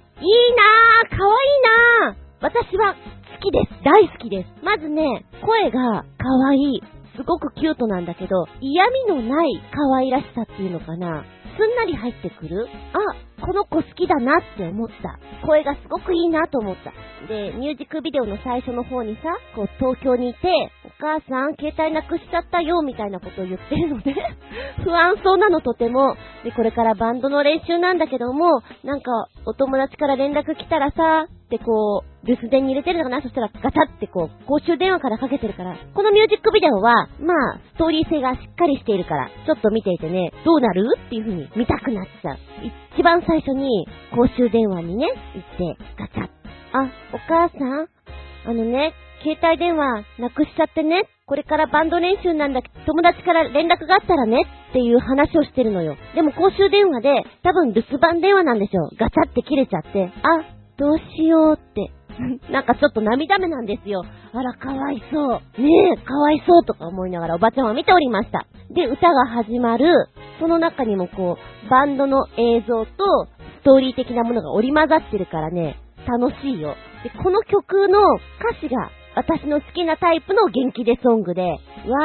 [1.07, 3.01] ぁかわいいなぁ私は好
[3.41, 3.85] きです。
[3.85, 4.65] 大好きです。
[4.65, 6.83] まずね、声がかわいい。
[7.17, 11.25] すごくキュートなんだけど、嫌味のない可愛らしさっていうのかな。
[11.57, 15.19] すんなり入ってくるあ、この子好きだなって思った。
[15.47, 16.93] 声がすごくいいなと思った。
[17.27, 19.23] で、ミュージックビデオの最初の方にさ、
[19.55, 20.39] こう東京にいて、
[21.01, 24.15] 母さん携帯なくしちゃったよ、みたいなことを言ってるので
[24.85, 26.17] 不安そうなのとても。
[26.45, 29.11] で、これからバンドの練習なんだけども、なんか
[29.47, 33.23] お友達から連絡来たらさ、ってこう、留守電に入れてるのかな？
[33.23, 40.87] そしたらガチャってこう、公衆電話からかけてるから、このミュージックビデオは、まあ、ストーリー性がしっかりしているから、ちょっと見ていてね、どうなる？
[41.07, 42.37] っていう風に見たくなっちゃう。
[42.97, 43.85] 一番最初に、
[44.15, 45.09] 公衆電話にね、
[45.59, 46.25] 行って、ガチャ
[46.73, 47.89] あ、お母さん？
[48.47, 51.09] あのね、携帯電話なくしちゃってね。
[51.27, 55.97] これからバンド練習なんだけど、友達から連絡があったらねっていう話をしてるのよ。
[56.15, 58.91] でも公衆電話で、多分留守番電話なんでしょ。
[58.99, 61.93] ガチャって切れちゃって、あ、どうしようって。
[62.51, 64.03] なんかちょっと涙目なんですよ。
[64.33, 65.63] あら、かわいそう。
[65.63, 68.47] ねえ、かわいそうとか思いながらおばちゃんは見ておりました。
[68.71, 72.91] で、歌が始まる、その中にもこう、バンドの映像と、
[73.61, 76.75] ストーリー的なものが織り混ざってるからね、楽しいよ。
[77.05, 77.99] で、この曲の
[78.41, 81.59] 歌詞が、私の好きなタイプの元気でソングで、わ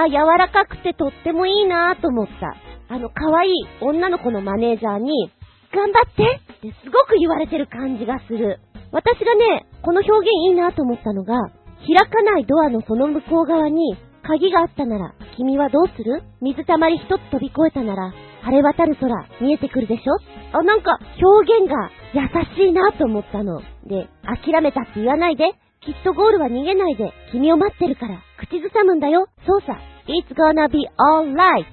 [0.04, 2.56] あ、柔らかくてとってもいいなぁと思った。
[2.94, 5.32] あの、可愛い女の子のマネージャーに、
[5.74, 8.60] 頑張ってってすごく言われてる感じがする。
[8.92, 11.40] 私がね、この表現いいなと思ったのが、
[11.88, 16.22] 開かないドアのその向こう側に鍵があったなら、君はどうする？
[16.42, 20.58] 水たまり一つ飛び越えたなら、晴れ渡る空見えてくるでしょ？
[20.58, 22.22] あ、なんか表現が優
[22.56, 23.62] しいなと思ったの。
[23.86, 25.46] で、諦めたって言わないで。
[25.86, 27.14] きっとゴールは逃げないで。
[27.32, 28.22] 君を待ってるから。
[28.40, 29.28] 口ずさむんだよ。
[29.46, 29.78] そうさ。
[30.08, 31.66] It's gonna be alright.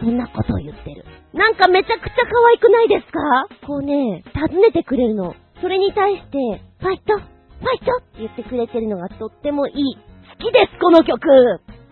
[0.00, 1.04] そんなことを言ってる。
[1.32, 3.66] なんかめちゃくちゃ可愛くないですか？
[3.66, 5.34] こうね、尋ねてくれるの。
[5.60, 9.94] それに対して、ファイトファイトって言ってくれてるのがとってもいい。
[9.94, 11.20] 好きです、この曲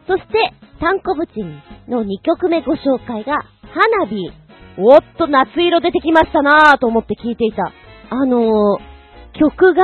[0.08, 3.38] そして、タンコブチンの2曲目ご紹介が、
[3.70, 4.32] 花火
[4.78, 7.72] おっと夏色出てきましたなぁと思って聞いていた。
[8.10, 8.90] あのー、
[9.38, 9.82] 曲が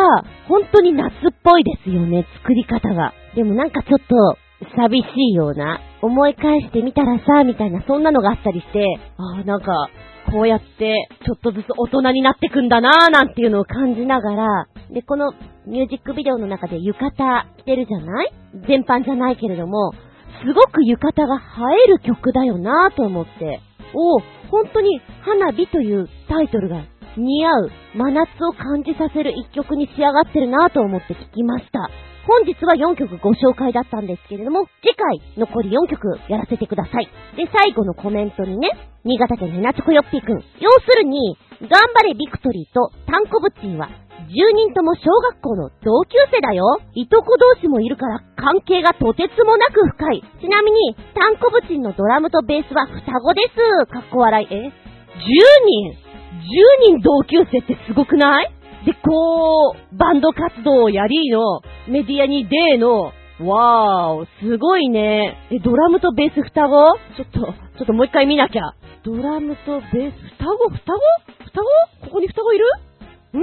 [0.48, 3.12] 本当に夏っぽいですよね、作り方が。
[3.35, 4.14] でもなんかちょっと
[4.76, 8.85] 寂しいような、思い返してみたらさ、みたいなそんなのがあったりして、
[9.18, 9.88] ああ、なんか、
[10.32, 15.32] こうやってちょっとずつ大人になってくんだなぁなんていうのを感じながら、で、この
[15.66, 18.32] ミュージックビデオの中で浴衣着てるじゃない？
[18.66, 19.92] 全般じゃないけれども、
[20.44, 21.40] すごく浴衣が映
[21.87, 23.61] える曲だよなぁと思って、
[23.94, 24.18] お
[24.50, 26.82] 本当に花火というタイトルが
[27.16, 31.90] 似合う真夏を感じさせる一曲に仕上がってるなぁと思って聞きました。
[32.26, 37.07] 本日は4曲ご紹介だったんですけれども、次回残り4曲やらせてください。
[37.37, 38.68] で、最後のコメントにね、
[39.05, 40.42] 新潟県ヘナチョコヨッピーくん。
[40.59, 43.88] 要するに、頑張れビクトリーとタンコブチンは、
[44.26, 46.64] 10人とも小学校の同級生だよ。
[46.94, 50.24] いとこ同士もいるから関係がとてつもなく深い。
[50.42, 53.87] ちなみに、タンコブチンのドラムとベースは双子です。
[53.87, 54.48] かっこ笑い。
[54.50, 54.70] え ?10
[55.94, 56.06] 人
[56.37, 58.53] ?10 人同級生ってすごくない？
[58.85, 65.37] で、こう、バンド活動をやりの、メディアに出の、わーお、すごいね。
[65.51, 66.96] え、ドラムとベース双子？
[67.16, 68.62] ちょっと、ちょっともう一回見なきゃ。
[69.05, 70.70] ドラムとベース、双子？
[70.70, 71.01] 双子？
[71.44, 71.61] 双
[72.01, 72.07] 子？
[72.07, 72.64] ここに双子いる？
[73.35, 73.42] ん？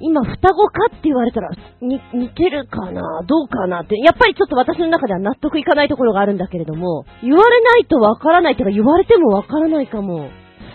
[0.00, 3.00] 今、双子かって言われたら、に、似てるかな？
[3.26, 3.96] どうかなって。
[3.96, 10.28] やっぱりちょっと私の中では納得いかないところがあるんだけれども、言われないとわからないってか、言われてもわからないかも。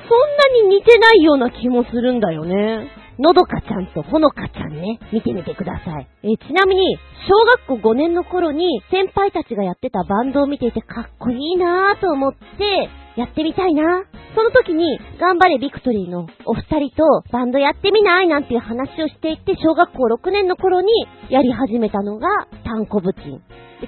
[0.09, 2.89] そんなに似てないような気もするんだよね。
[3.19, 6.07] のどかちゃんとほのかちゃんね、見てみてください。
[6.23, 7.35] え、ちなみに、小
[7.67, 14.05] 学校5年の頃に先輩たちがやってたバンドを見ていてかっこいいなぁと思って、やってみたいな。
[14.33, 20.89] その時に、頑張れビクトリーのお二人とバンドやってみないなんていう話をしていて、小学校6年の頃に
[21.29, 22.29] やり始めたのが、
[22.63, 23.41] タンコブチン。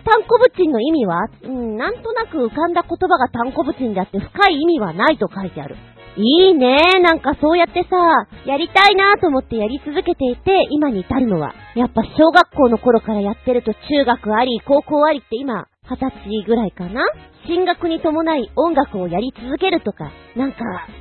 [0.03, 5.75] タンコブチンの意味は、うん、なんとなく浮かんだ言葉がタンコブチンであって深い意味はないと書いてある。
[6.17, 7.95] いいねなんかそうやってさ、
[8.45, 11.54] やりたいなと思ってやり続けていて、今に至るのは。
[11.76, 17.04] やっぱ小学校の頃からやってると中学あり、高校ありって今、二十歳ぐらいかな
[17.47, 20.58] 進学に伴い音楽をやり続けるとか、なんか、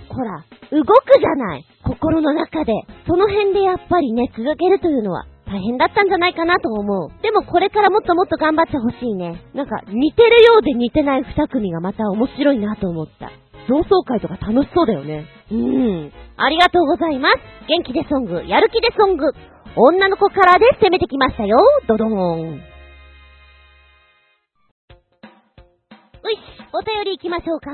[0.09, 2.73] ほら、動くじゃない心の中で。
[3.07, 7.23] その辺でやっぱりね、続けるというのは大変だったんじゃないかなと思う。
[7.23, 9.43] でもこれからもっともっと頑張ってほしいね。
[9.53, 13.33] なんか似てるようで似てない二組がまた面白いなと思った。
[13.69, 15.27] 同窓会とか楽しそうだよね。
[15.51, 16.13] うん。
[16.37, 17.37] ありがとうございます。
[17.69, 19.27] 元気でソング、やる気でソング。
[19.77, 21.57] 女の子からで攻めてきましたよ。
[21.87, 22.09] ドドー
[22.57, 22.61] ン。
[26.23, 26.41] ういし、
[26.73, 27.71] お便り行きましょうか。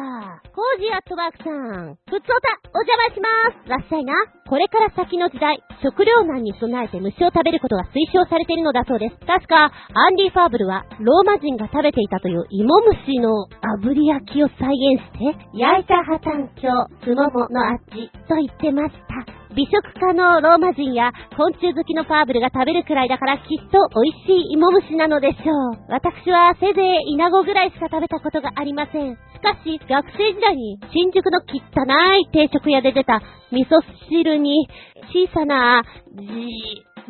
[0.54, 1.98] コージーアットワークさん。
[2.06, 3.68] ふつおた、お邪魔します。
[3.68, 4.14] らっしゃいな。
[4.48, 9.16] これから先の時代、食糧難に備えて虫を食べることが推奨されているのだそうです。
[9.26, 13.48] 確か、アンリ・ファーブルは、ローマ人が食べていたという芋虫の
[13.82, 19.45] 炙り焼きを再現して、焼いた破綻鏡、すももの味、と言ってました。
[19.56, 25.88] 美食家のローマ人や昆虫好きのファーブルが食べるくらいだからきっと美味しい芋虫なのでしょう。
[25.88, 29.16] 私はせいぜいイナゴぐらいしか食べたことがありません。
[29.16, 31.88] しかし、学生時代に新宿の汚
[32.20, 34.68] い定食屋で出た味噌汁に
[35.08, 36.22] 小さなじ、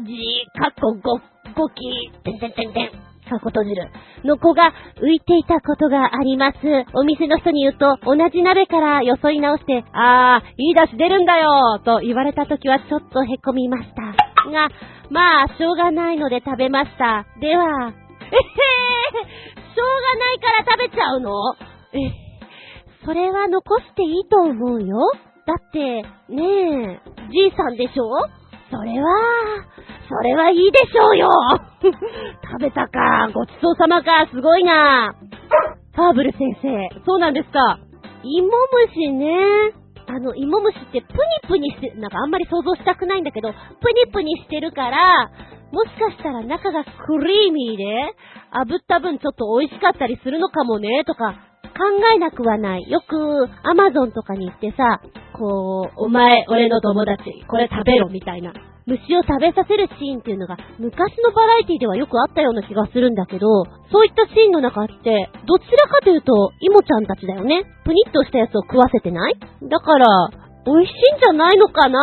[0.07, 1.19] じ、かっこご、
[1.61, 1.83] ごき、
[2.23, 3.16] てんてんてんてん。
[3.27, 3.91] かこと汁
[4.25, 6.57] の子が浮いていたことがあります。
[6.95, 14.03] お店の人に言うと、同じ鍋からよそい直して、あー、いい出汁出るんだよと言われた時はちょっとへこみました。
[14.51, 14.69] が、
[15.11, 17.27] まあ、しょうがないので食べました。
[17.41, 21.31] では、えへー、しょうがないから食べちゃうの？
[21.93, 21.99] え、
[23.05, 24.97] それは残していいと思うよ。
[25.47, 28.11] だって、ねえ、じいさんでしょ？
[28.71, 29.07] それは、
[30.09, 31.31] それはいいでしょうよ
[31.83, 33.29] 食べたか。
[33.33, 34.27] ごちそうさまか。
[34.33, 35.15] すごいな。
[35.95, 36.89] ファーブル先生。
[37.05, 37.79] そうなんですか。
[38.23, 38.49] 芋
[38.89, 39.37] 虫ね。
[40.09, 43.57] あの、芋虫ってプニプニして、なんかあんまり想像したくないんだけど、プ
[44.07, 45.31] ニプニしてるから、
[45.73, 48.15] もしかしたら中がクリーミーで、
[48.53, 51.35] 炙った分ちょっと美味しかったりするのかもね、とか、
[51.77, 51.85] 考
[52.15, 52.83] えなくはない。
[52.89, 55.01] よく、アマゾンとかに行ってさ、
[55.33, 58.53] こう、お前、俺の友達、これ食べろ、みたいな。
[58.87, 67.65] 虫を食べさせるシーンっていうのが昔のバラエティではよくあったような気がするんだけど、そういったシーンの中って、どちらかというと、イモちゃんたちだよね。
[67.85, 69.35] プニッとしたやつを食わせてない？
[69.69, 70.07] だから、
[70.67, 71.99] 美味しいんじゃないのかな？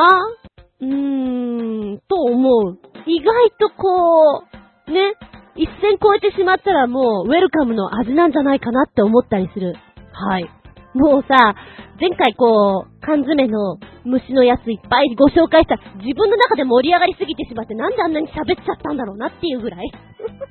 [0.82, 2.78] うーん、と思う。
[3.06, 4.44] 意外とこ
[4.88, 5.16] う、ね、
[5.56, 9.76] 一線超えてしまったらもう、ウェルカムの味なんじゃないかなって思ったりする。
[10.12, 10.50] はい。
[10.94, 11.56] もうさ、
[12.00, 19.92] 前回こう、缶詰の虫のやついっぱいご紹介した自分の中で盛り上がりすぎてしまってなんであんなに喋っちゃったんだろうなっていうぐらい。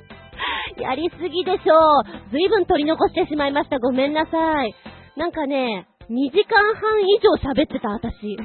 [0.78, 2.30] やりすぎでしょう。
[2.30, 3.78] ずいぶん取り残してしまいました。
[3.78, 4.74] ごめんなさい。
[5.16, 8.36] なんかね、2時間半以上喋ってた、私。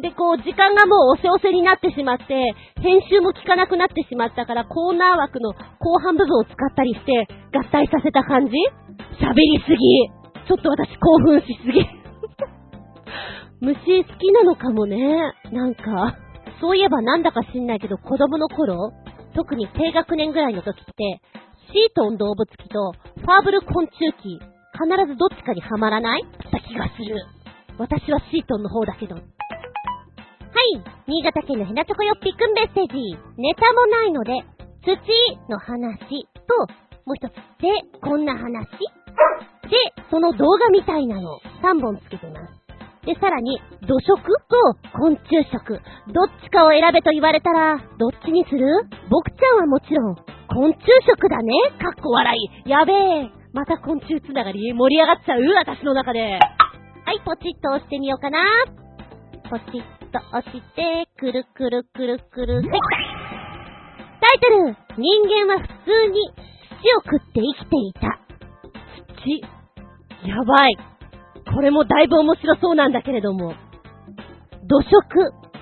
[0.00, 2.24] で、こう、時間がもうおせおせになってしまって、
[2.82, 8.52] 編集も効かなくなってしまったから、コーナー枠の後半部分を使ったりして、合体させた感じ？
[9.20, 9.78] 喋りすぎ。
[10.46, 11.86] ちょっと私興奮しすぎ。
[13.60, 15.32] 虫好きなのかもね。
[15.52, 16.16] なんか、
[16.60, 18.92] そういえばなんだか知んないけど、子供の頃、
[19.34, 21.20] 特に低学年ぐらいの時って、
[21.72, 26.22] シートン動物記とファーブル昆虫記、必ずどっちかにはまらない？
[26.22, 27.16] った気がする。
[27.78, 29.16] 私はシートンの方だけど。
[30.54, 30.78] はい。
[31.08, 32.94] 新潟県のヘナチョコヨッピくんメッセージ。
[33.42, 34.38] ネタもないので、
[34.86, 34.94] 土
[35.50, 35.98] の話
[36.46, 36.70] と、
[37.02, 38.70] もう一つ、で、こんな話
[39.66, 39.74] で、
[40.08, 42.54] その動画みたいなの、3本つけてます。
[43.04, 45.82] で、さらに、土食と昆虫食。
[46.14, 48.64] どっちかを選べと言われたら、どっちにする？
[49.10, 50.14] 僕ちゃんはもちろん、
[50.54, 52.32] 昆虫食だねかっこ笑
[52.64, 52.70] い。
[52.70, 53.28] やべえ。
[53.52, 55.42] また昆虫つながり盛り上がっちゃう？
[55.58, 56.38] 私の中で。
[56.38, 58.38] はい、ポチッと押してみようかな。
[59.50, 62.64] ポチッと押して、くるくるくるくる、はい。
[64.20, 66.30] タイトル、人間は普通に
[66.80, 68.20] 土を食って生きていた。
[69.18, 70.28] 土。
[70.28, 70.76] やばい。
[71.52, 73.54] これもだいぶ面白そうなんだけれども。
[74.68, 74.92] 土食。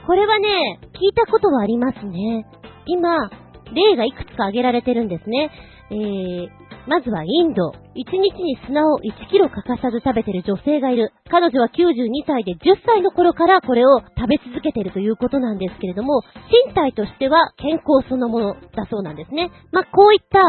[0.07, 2.45] これはね、聞いたことはありますね。
[2.87, 3.31] 今、
[3.73, 5.51] 例がいくつか挙げられてるんですね。
[5.91, 6.49] えー、
[6.87, 7.71] まずはインド。
[7.95, 11.13] 1日に砂を1キロ欠かさず食べてる女性がいる。
[11.31, 16.23] 彼女は92歳で10歳の頃からこれを食べ続けてるということなんですけれども、
[16.67, 19.51] 身体としては健康そのものだそうなんですね。
[19.73, 20.41] まあ、こういった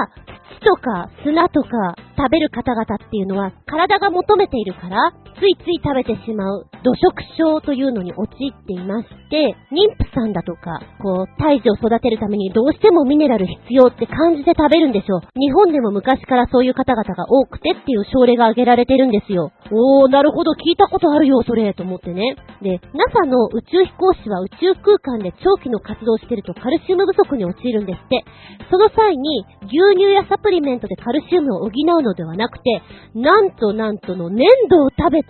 [0.60, 15.22] 土とか砂とか食べる方々っていうのは体が求めているから、ついつい食べてしまう土食症というのに陥っていまして、妊婦さんだとか、こう、胎児を育てるためにどうしてもミネラル必要って感じて食べるんでしょう。
[15.36, 19.52] 日本でも昔からそういう方々が多くてっていう症例が挙げられてるんですよ。
[19.72, 22.36] おー、なるほど、聞いたことあるよ、それ、と思ってね。
[22.62, 28.24] で、NASA の宇宙飛行士は宇宙空間で長期の活動をしてるとカルシウム不足に陥るんですって。
[28.70, 32.82] その際に、牛乳やサプリメントでカルシウムを補うのではなくて、
[33.16, 35.30] なんとなんとの粘土を食べて、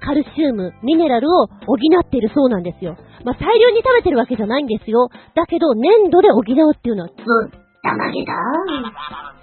[0.00, 2.96] カルシウム、ミネラルを補っているそうなんですよ。
[3.24, 5.08] まあ、大量に食べてるわけじゃないんですよ。
[5.34, 8.32] だけど、粘土で補うっていうのは、ずったまげだ。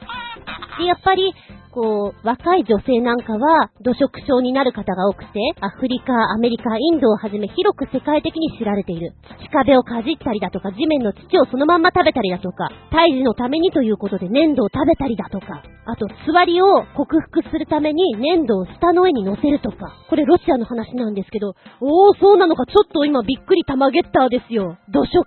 [0.77, 1.33] で、やっぱり、
[1.71, 9.13] こう、若い女性なんかは、土食症になる方が多くて、アフリカ、アメリカ、インドをはじめ広く世界的に知られている。
[9.39, 24.77] 土壁をかじったりだとか、地面の土をそのまんま食べたりだとか、胎児のためにということで粘土を食べたりだとか、あと、座りを克服するために粘土を下の上に乗せるとか、これロシアの話なんですけど、おー、そうなのか、ちょっと今びっくり玉ゲッターですよ。
[24.89, 25.25] 土食。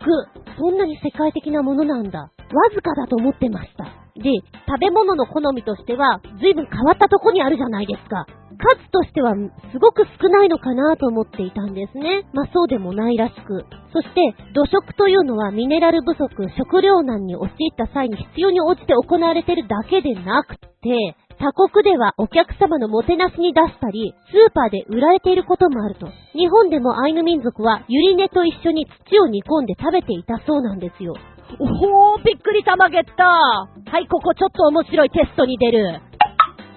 [0.59, 2.31] そんなに世界的なものなんだ。
[2.55, 3.85] わずかだと思ってました。
[4.15, 4.31] で、
[4.69, 8.27] 食べ物の好みとしては、随分変わったとこにあるじゃないですか。
[8.63, 9.35] 数としては、
[9.73, 12.25] すごく少ないのかなと思っていたんですね。
[12.33, 13.65] まあそうでもないらしく。
[13.93, 26.07] そして、土食というのはミネラル不足、食糧難に陥った際に必要に応じて行われてるだけでなくて、他国ではお客様のもてなしに出したり、スーパーで売られていることもあると。
[26.35, 31.15] 日本でもアイヌ民族はユリネと一緒に土を煮込んで食べていたそうなんですよ。
[31.59, 33.25] おー、びっくりたまげった。
[33.25, 36.01] はい、ここちょっと面白いテストに出る。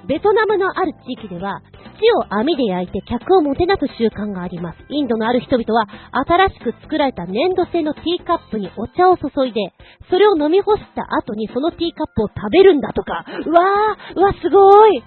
[0.08, 1.62] ベトナムのある地域では、
[1.98, 4.78] 土を網で焼いて客をもてなす習慣があります。
[4.90, 5.88] インドのある人々は、
[6.28, 9.74] 新しく作られた粘土製のティーカップにお茶を注いで、
[10.10, 13.26] それを飲み干した後にそのティーカップを食べるんだとか。
[13.46, 15.04] うわー、うわ、すごい。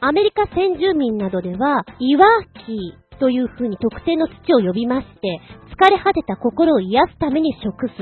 [0.00, 2.24] アメリカ先住民などでは、イワ
[2.66, 5.38] キという風に特定の土を呼びまして、
[5.78, 7.94] 疲れ果てた心を癒すために食す。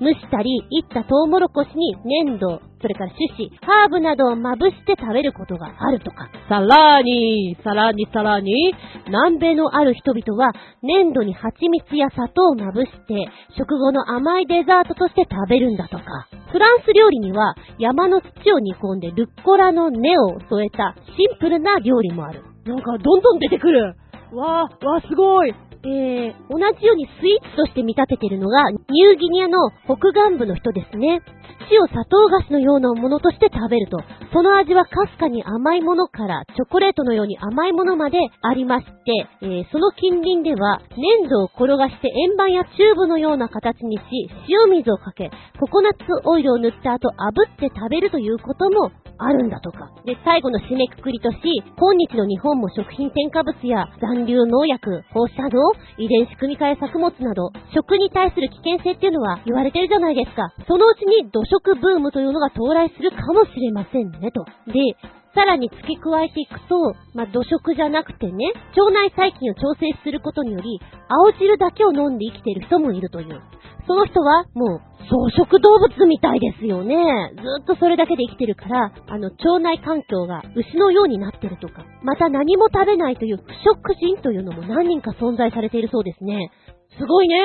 [0.00, 6.30] 蒸したり、いったトウモロコシに粘土、それから種子、ハーブなどをまぶして食べることがあるとか。
[6.48, 8.72] さらに、さらにさらに、
[9.08, 10.52] 南米のある人々は
[10.84, 13.26] 粘土に蜂蜜や砂糖をまぶして、
[13.58, 16.04] 食後の甘いデザートとして食べるんだとか。
[16.52, 22.44] フランス料理には山の土を煮込んでルッコラの根を添えたシンプルな料理もある。
[22.64, 23.96] なんかどんどん出てくる。
[24.32, 25.54] わー、わーすごい。
[25.84, 31.22] えー、同じようにスイーツとして見立ててるのが、ニューギニアの北岸部の人ですね。
[31.70, 33.98] 土を砂糖菓子のようなものとして食べると、
[34.32, 40.80] その味はかすかに甘いものからチョコレートのように甘いものまでありまして、えー、その近隣では
[41.20, 44.02] 粘土を転がして円盤やチューブのような形にし、
[44.48, 47.12] 塩水をかけ、ココナッツオイルを塗った後炙
[47.54, 49.90] って食べるということもあるんだとか。
[50.04, 51.38] で、最後の締めくくりとし、
[51.76, 60.52] 今日の日本も食品添加物や残留農薬、放射能、遺伝子組み換え作物など、食に対する危険性っていうのは言われてるじゃないですか。
[60.66, 64.44] そのうちに土食ブームというのが到来するかもしれませんね、と。
[64.70, 64.96] で、
[65.34, 73.40] さらに付け加えていくと、まあ、土食じゃなくてね、腸内細菌を調整することにより、青汁だけを飲んで生きている人もいるという。
[73.88, 76.94] その人は、もう、草食動物みたいですよね。
[77.34, 86.50] ずっとそれだけで生きてるから、あの、腸内環境が牛のようになってるとか、また何も食べないという不食人というのも何人か存在されているそうですね。
[86.98, 87.36] すごいね。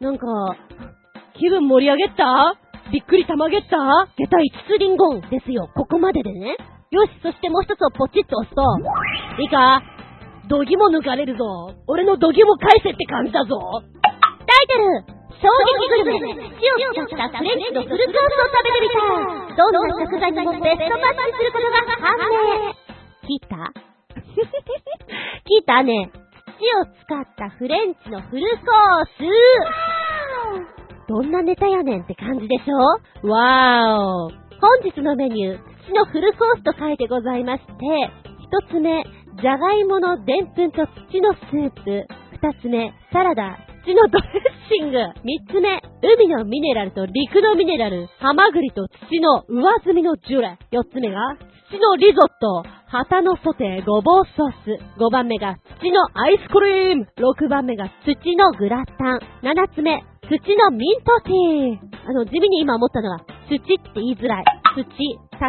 [0.00, 0.26] なんか、
[1.34, 2.54] 気分盛り上げた？
[2.92, 3.76] びっくりたまげった？
[4.16, 5.68] 下駄五つリンゴンですよ。
[5.74, 6.56] ここまででね。
[6.90, 8.62] よし、そしてもう一つをポチッと押すと、
[9.42, 9.82] いいか？
[10.48, 11.74] ドギも抜かれるぞ。
[11.88, 13.82] 俺のドギも返せって感じだぞ。
[14.02, 16.66] タイトル衝撃グルメ火
[16.98, 22.74] を使ったフレンチのフルコースを食べてみたどんな食材にもベストマッチすることが判明
[23.22, 23.56] 聞いた
[25.46, 26.10] 聞いたね。
[26.58, 29.22] 土を使ったフレンチのフルコース
[31.08, 34.28] どんなネタやねんって感じでしょわーお。
[34.60, 37.72] 本日のメニュー、土のフルコースと書いてございまして、
[38.42, 39.04] 一つ目、
[39.40, 42.06] じゃがいものでんぷんと土のスープ。
[42.42, 43.56] 二つ目、サラダ、
[43.88, 44.98] 土のドレッシング。
[45.24, 48.06] 三つ目、海のミネラルと陸のミネラル。
[48.20, 50.58] ハマグリと土の上積みのジュレ。
[50.70, 51.16] 四つ目が、
[51.72, 52.68] 土のリゾット。
[52.88, 55.00] 旗のソテー、ごぼうソース。
[55.00, 57.08] 5番目が土のアイスクリーム。
[57.16, 59.20] 6番目が土のグラタン。
[59.40, 62.10] 7つ目、土のミントティー。
[62.10, 64.44] あの、地味に今思ったのは、土って言いづらい。
[64.76, 64.92] 土、立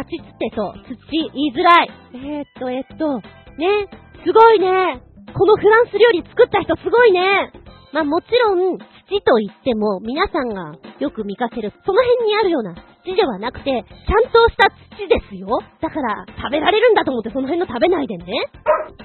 [0.08, 0.74] ちつってそう。
[0.88, 1.90] 土言いづらい。
[2.14, 3.18] えー、っと、えー、っと、
[3.58, 3.84] ね、
[4.24, 5.02] すごいね。
[5.36, 7.52] このフランス料理作った人すごいね。
[7.92, 12.74] まあもちろん、土と言っても、皆さんがよく見かける、その辺にあるような
[13.04, 15.58] 土ではなくて、ちゃんとした土ですよ。
[15.80, 18.24] だから、食べられるんだと思ってその辺の食べないでね。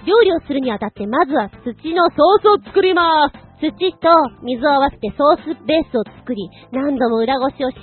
[0.05, 3.44] 料理をするにあたって、まずは土のソースを作ります。
[3.61, 4.07] 土と
[4.43, 7.77] 水を合わせてソースベースを作り、何度も裏ごしをし、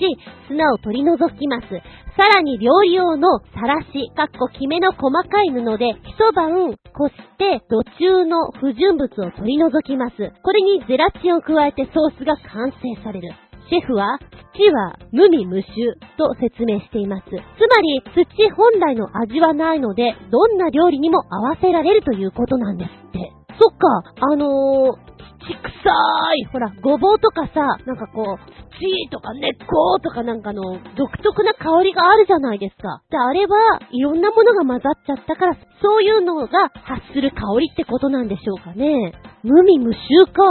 [0.48, 1.68] 砂を取り除きます。
[2.16, 10.16] さらに料理用のさらし、かっこきめの細かい布で一晩こして土中の不純物を取り除きます。
[10.42, 13.32] これにゼラチンを加えてソースが完成される。
[13.70, 14.18] シェフは、
[14.52, 17.24] 土は無味無臭と説明しています。
[17.24, 17.36] つま
[17.80, 23.41] り、土本来の味はないので、どんな料理にも合わせられるということなんですって。
[23.62, 25.12] そっか、あのー、
[25.46, 25.94] ちくさ
[26.34, 26.44] い。
[26.50, 33.02] ほら、ごぼうとかさ、なんかこう、土とか根っことかなんかの独特な香りがあるじゃないですか。
[33.08, 39.12] で、あれはいろんなものが混ざっちゃったから、そういうのが発する香りってことなんでしょうかね。
[39.44, 40.00] 無味無臭
[40.32, 40.42] か。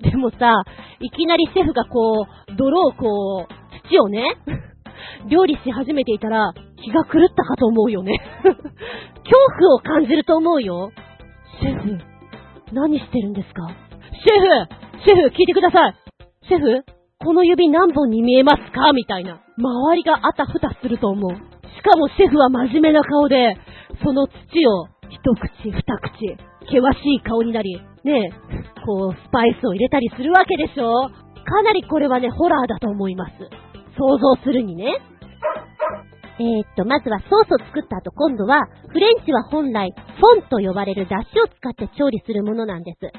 [0.00, 0.64] でもさ、
[1.00, 4.36] いきなりシェフがこう、泥をこう、土をね、
[5.30, 8.20] 料理し始めていたら、気が狂ったかと思うよね。
[8.44, 8.54] 恐
[9.58, 10.90] 怖を感じると思うよ。
[11.60, 12.13] シェフ、
[12.74, 13.68] 何してるんですか？
[13.68, 14.40] シェ
[14.98, 15.94] フシェフ聞いてください
[16.48, 16.84] シェフ
[17.24, 18.92] この指何本に見えますか？
[18.92, 19.40] みたいな。
[19.56, 21.30] 周りがあたふたすると思う。
[21.30, 23.56] しかもシェフは真面目な顔で、
[24.04, 24.34] その土
[24.66, 28.30] を一口二口、険しい顔になり、ねえ、
[28.84, 31.08] こうスパイスを入れたりするわけでしょ？
[31.44, 33.32] かなりこれはね、ホラーだと思います。
[33.96, 35.00] 想像するにね。
[36.38, 43.00] えー、っと、まずはソースを作った後、今度は、フレンチは本来、フォンと呼ばれる出汁を使って調理するものなんです。
[43.00, 43.10] で、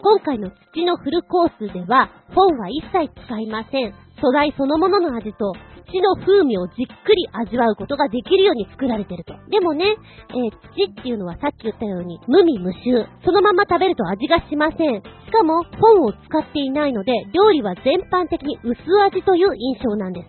[0.00, 3.94] 今回の土のフルコースでは、フォンは一切使いません。
[4.20, 5.52] 素材そのものの味と
[5.92, 9.34] 土の風味をじっくり味わうことができるように作られてると。
[9.50, 9.84] でもね、
[10.30, 13.04] えー、土っていうのはさっき言ったように無味無臭。
[13.24, 15.02] そのまま食べると味がしません。
[15.02, 20.28] しかも本を使っていないので、料理は全般的に薄味という印象なんです。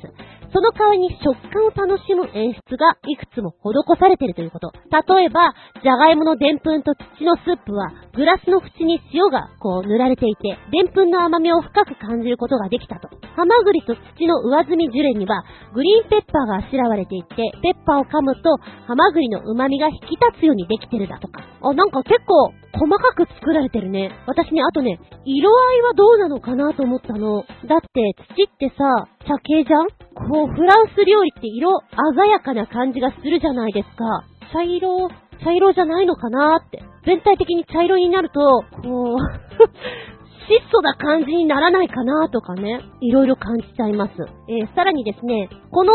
[0.53, 4.71] その代わりに食感を楽しむ演出がいくつも施されているということ。
[4.93, 13.09] 例えば、じゃがいものでんぷんと土のスープは、グラスの縁に塩がこう塗られていて、でんぷんの甘みを深く感じることができたと。
[13.35, 15.43] ハマグリと土の上積みジュレには、
[15.73, 21.41] グリーンペッパーがあしらわれていて、ペッパーを噛むと、ハマグリの旨味が引き立つようにできてるだとか。
[21.61, 24.11] あ、なんか結構、細かく作られてるね。
[24.27, 27.43] 私ね、あとね、色合いはどうなのかなと思ったの。
[27.65, 30.02] だって、土ってさ、茶系じゃん？
[30.15, 31.69] こう、フランス料理って色
[32.15, 34.25] 鮮やかな感じがするじゃないですか。
[34.53, 35.09] 茶色、
[35.43, 36.83] 茶色じゃないのかなって。
[37.05, 39.17] 全体的に茶色になると、こう
[40.47, 44.13] 質素な感じにならないかなとかね、いろいろ感じちゃいます。
[44.47, 45.93] えー、さらにですね、この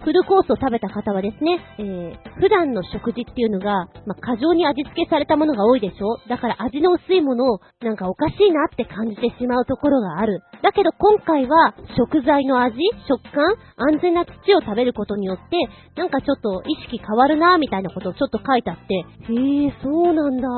[0.00, 10.40] フルコースを食べた方はですね、えー、普段の食事っていうのが、まあ、過剰に味付けされたものが多いでしょだから味の薄いものをなんかおかしいなって感じてしまうところがある。
[10.62, 12.76] だけど今回は食材の味、
[13.08, 13.44] 食感、
[13.76, 15.56] 安全な土を食べることによって、
[15.96, 20.48] なんかちょっと意識変わるなみたいなことをちょっと書いてあって、へえ、そうなんだ、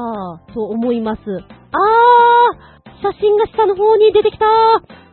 [0.55, 1.20] と思います。
[1.22, 2.72] あー
[3.03, 4.47] 写真が下の方に出てきた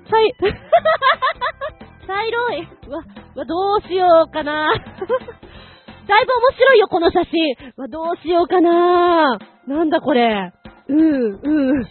[0.09, 0.33] 茶い、
[2.05, 2.67] 茶色い。
[2.89, 3.03] わ、
[3.35, 4.67] わ、どうしようかな。
[4.73, 7.55] だいぶ面白いよ、この写真。
[7.77, 10.51] わ、どうしようかななんだこれ。
[10.87, 11.83] うん、うん。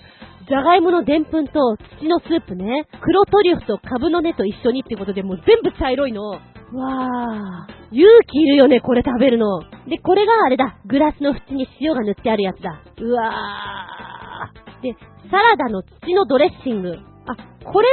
[0.49, 2.87] じゃがいものでんぷんと土のスープね。
[3.01, 6.23] 黒トリュフとカブの根と一緒にってことでもう全部茶色いの。
[6.31, 7.95] わー。
[7.95, 9.61] 勇気いるよね、これ食べるの。
[9.87, 10.77] で、これがあれだ。
[10.87, 12.81] グラスの縁に塩が塗ってあるやつだ。
[12.99, 14.83] うわー。
[14.83, 14.95] で、
[15.31, 16.93] サラダの土のドレッシング。
[17.27, 17.89] あ、これ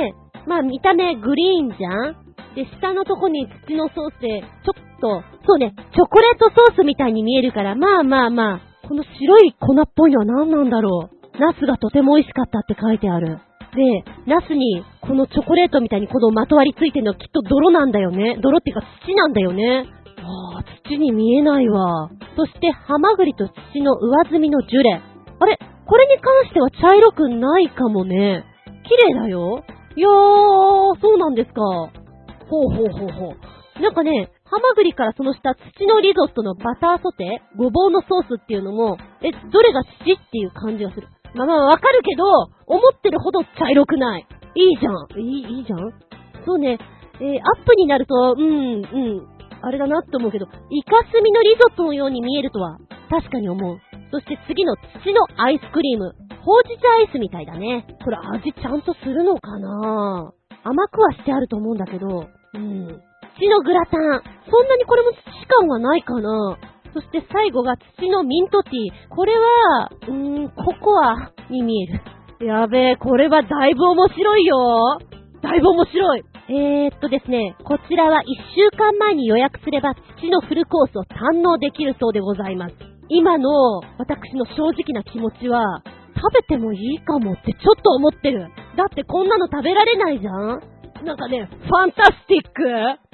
[0.00, 0.14] はね、
[0.46, 11.38] まあ見た目グリーンじゃんで、下のとこに土のソースで、ちょっと、そうね、チョコレートソースみたいに見えるから、まあまあまあ、この白い粉っぽいのは何なんだろう。
[11.38, 13.38] ナスがとても美味しかったって書いてある。
[13.74, 18.38] で、ナスにこのチョコレートみたいにこのまとわりついてるのはきっと泥なんだよね。
[18.40, 19.84] 泥っていうか土なんだよね。
[20.18, 22.10] ああ、土に見えないわ。
[22.36, 25.00] そして、ハマグリと土の上積みのジュレ。
[25.40, 28.44] あれこれに関しては茶色くないかもね。
[28.84, 29.62] 綺麗だよ。
[29.96, 31.62] いやー、そうなんですか。
[32.48, 33.82] ほうほうほうほう。
[33.82, 41.06] なんかね、ハマグリからその下、土のリゾットのバターソテーごぼうのソースっていうのも、え、どれが土っていう感じがする。
[41.34, 42.24] まあまあわかるけど、
[42.66, 44.26] 思ってるほど茶色くない。
[44.54, 45.20] いいじゃん。
[45.20, 45.92] いい、いいじゃん？
[46.44, 46.78] そうね、
[47.20, 49.28] えー、アップになると、うん、うん、
[49.60, 52.78] あれだなって思うけど、イカスミのリゾットのように見えるとは、
[53.10, 53.78] 確かに思う。
[54.10, 54.74] そして次の
[55.04, 56.14] 土のアイスクリーム。
[56.42, 57.86] ほうじ茶アイスみたいだね。
[58.02, 60.32] これ味ちゃんとするのかな？
[60.64, 63.02] 甘くはしてあると思うんだけど、うん。
[63.38, 64.22] 土のグラタン。
[64.50, 66.58] そんなにこれも土感はないかな
[66.94, 69.08] そして最後が土のミントティー。
[69.14, 72.00] これは、うーん、ココアに見える。
[72.46, 74.98] やべえ、これはだいぶ面白いよ。
[75.42, 76.24] だいぶ面白い。
[76.48, 78.24] えー、っとですね、こちらは1
[78.56, 82.74] 週間前に予約すれば土のフルコースを堪能できるそうでございます。
[83.08, 85.82] 今の私の正直な気持ちは、
[86.16, 88.48] 食べてもいいかもってちょっと思ってる。
[88.76, 92.62] だってこんなの食べられないじゃんなんかね、ファンタスティック？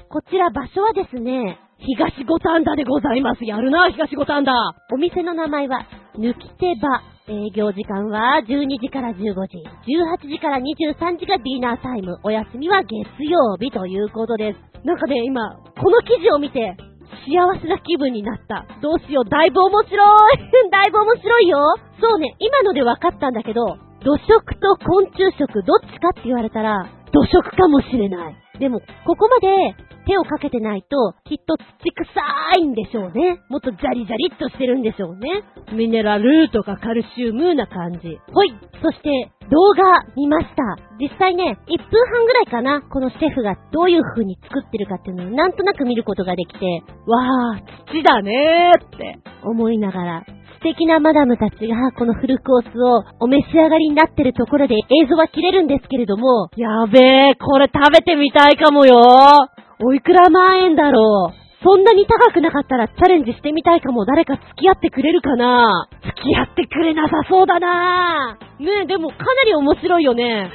[0.09, 3.45] こちら場所はですね、東五反田でございます。
[3.45, 4.53] やるな、東五反田。
[4.93, 7.15] お店の名前は、抜き手場。
[7.27, 9.17] 営業時間は12時から15
[9.49, 9.57] 時、
[9.89, 14.59] 18時から23時がディナータイム、お休みは月曜日ということです。
[14.85, 15.41] なんかね、今、
[15.81, 16.77] この記事を見て、
[17.25, 18.67] 幸せな気分になった。
[18.83, 19.95] どうしよう、だいぶ面白
[20.35, 20.39] い
[20.71, 21.59] だいぶ面白いよ
[21.99, 23.65] そうね、今ので分かったんだけど、
[24.05, 28.37] 土食と昆虫食どっちかって言われたら、土食かもしれない。
[28.59, 29.77] でも、ここまで
[30.07, 33.41] 手をかけてないと、きっと土臭いんでしょうね。
[33.49, 35.45] もっとジャリジャリっとしてるんでしょうね。
[35.73, 38.19] ミネラルとかカルシウムな感じ。
[38.33, 40.77] ほいそして、動画見ました。
[40.99, 50.25] 実際ね、1分半ぐらいかな、このシェフがどういう風に作ってるかっていうのをなんとなく見ることができて、わー、土だねーって思いながら、
[50.65, 58.97] 素敵なマダムたちがこのフルコースをお召し上がりになってるところで映像は切れるんですけれども、やべえ、これ食べてみたいかもよ
[59.81, 64.05] おいくら万円だろうそんなに高くなかったらチャレンジしてみたいかも。
[64.05, 70.51] 誰か付き合ってくれるかな付き合ってくれなさそうだなねえ、でもかなり面白いよね。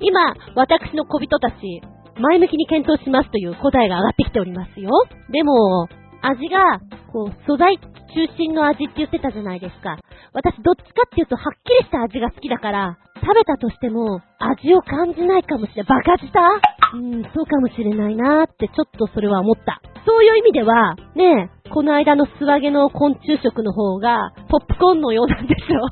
[0.00, 1.82] 今、私の小人たち、
[2.18, 4.88] 前向きに検討しますという答えが上がってきておりますよ。
[5.30, 5.86] でも、
[6.24, 6.80] 味が、
[7.12, 9.98] こう、素材中心の味って言ってたじゃないですか。
[10.32, 16.02] 私どっちかっていうとはっきりした味が好きだから、食べたとしても味を感じないかもしれない。
[16.02, 16.28] バカ舌？
[16.94, 19.80] うん、そうかもしれないなーってちょっとそれは思った。
[20.06, 25.88] そういう意味では、ねえ、この間の素揚げの昆虫食の方が、ポップコーンのようなんでしょ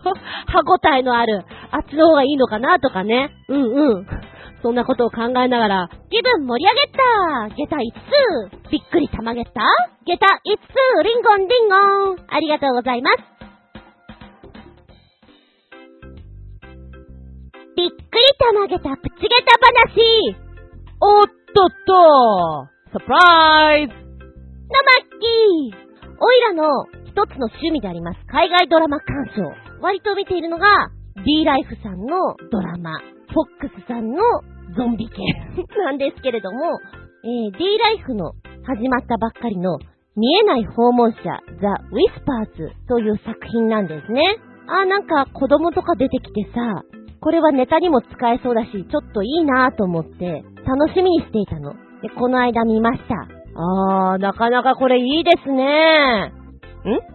[0.47, 3.31] 歯応えのある、あっちの方がいいのかなとかね。
[3.49, 4.07] うんうん。
[4.63, 7.03] そんなことを考えながら、気分盛り上げた
[7.57, 9.51] 下駄5つびっくりたまげた
[10.07, 13.19] 下駄5つリンゴンリンゴンありがとうございます。
[17.75, 18.03] びっくり
[18.39, 20.37] たまげたプチゲタ話
[21.01, 25.83] おっとっとサプライズのマッキー
[26.21, 29.43] おいらの一つの趣味であります海外ドラマ鑑賞。
[29.81, 30.67] 割と見ているのが
[31.25, 34.23] D ライフさんのドラマ、フォックスさんの
[34.77, 35.17] ゾンビ系
[35.85, 36.59] なんですけれども、
[37.25, 38.33] えー、D ライフの
[38.65, 39.79] 始まったばっかりの
[40.17, 41.19] 見えない訪問者、
[41.61, 44.23] ザ・ウィスパーズという作品なんですね。
[44.69, 46.83] あーなんか子供とか出てきてさ、
[47.21, 51.73] これはネタにも使えそうだし、ちょっといいなぁと思って楽しみにしていたの。
[52.03, 53.15] で、この間見ました。
[53.55, 56.33] あー、なかなかこれいいですね。
[56.85, 56.91] ん？
[56.91, 57.13] ん？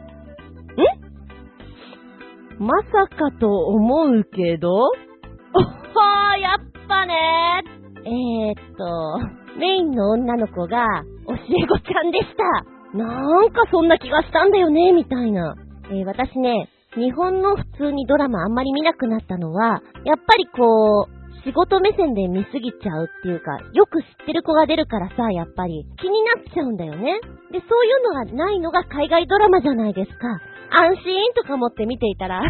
[2.60, 4.74] まさかと思うけど？
[4.74, 7.64] おー、やっぱね
[8.06, 10.86] えー、っと、メインの女の子が、
[11.28, 12.98] 教え子ちゃんでした。
[12.98, 15.56] なんかそんな気がしたんだよね、みたいな。
[15.92, 27.20] えー、私ね、日本の普通にドラマあんまり見なくなったのは、やっぱりこう、仕事目線で見すぎちゃうっていうか、よく知ってる子が出るからさ、やっぱり気になっちゃうんだよね。
[27.52, 30.40] で、そういうのがないのが海外ドラマじゃないですか。
[30.70, 32.48] 安心とか思って見ていたら、 も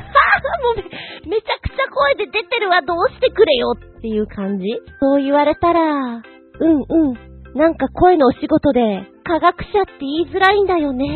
[0.74, 4.66] うめ、めちゃくちゃ声で出てるわ、どうしてくれよっていう感じ
[5.00, 6.22] そう言われたら、うん
[6.60, 7.28] うん。
[7.54, 11.08] なんか声のお仕事で、科学者って言いづらいんだよね。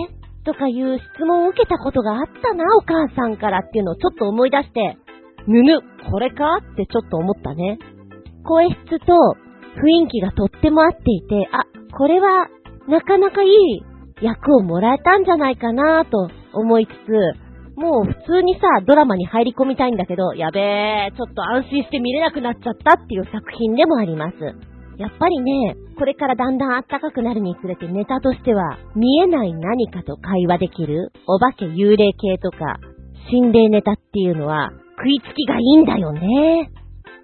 [0.44, 4.98] とかいう質問を受けたことがあったな、お母さんからっていうのをちょっと思い出して、
[5.48, 5.80] ぬぬ、
[6.10, 7.78] これかってちょっと思ったね。
[8.44, 9.14] 声質と
[9.78, 11.64] 雰囲気がとっても合っていて、あ、
[11.96, 12.48] これは
[12.88, 13.84] なかなかいい
[14.22, 24.36] 役をもらえたんじゃないかなと思いつつ、もう普通にさ、ドラマに入り込みたいんだけど、やべえ、ちょっと安心して見れなくなっちゃったっていう作品でもあります。
[24.98, 32.78] やっぱりね、これからだんだん暖かくなるにつれてネタとしては、見えない何かと会話できる、お化け幽霊系とか、
[33.30, 36.70] 心霊ネタっていうのは、食いつきがいいんだよね。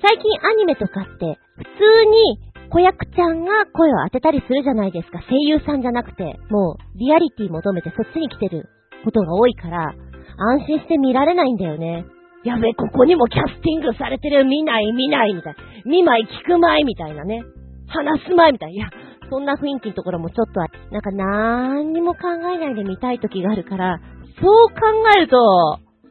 [0.02, 5.20] 最近アニメとかって、普通に子役ちゃんが声を当てたりするじゃないですか。
[5.30, 8.70] 声優さんじゃなくて、もうリアリティ求めてそっちに来てる
[9.04, 9.94] ことが多いから、
[10.38, 12.06] 安心して見られないんだよね。
[12.44, 15.60] やべえ、ここにもキャスティングされてる、見ない、見ない、みたいな。
[15.86, 17.42] 見まい、聞くまい、みたいなね。
[17.88, 18.74] 話すまい、みたい。
[18.74, 18.90] いや、
[19.30, 24.00] そんな雰囲気のところもちょっとあって、なんかなんにも考えないで見たい時があるから、
[24.42, 24.76] そう考
[25.18, 25.38] えると、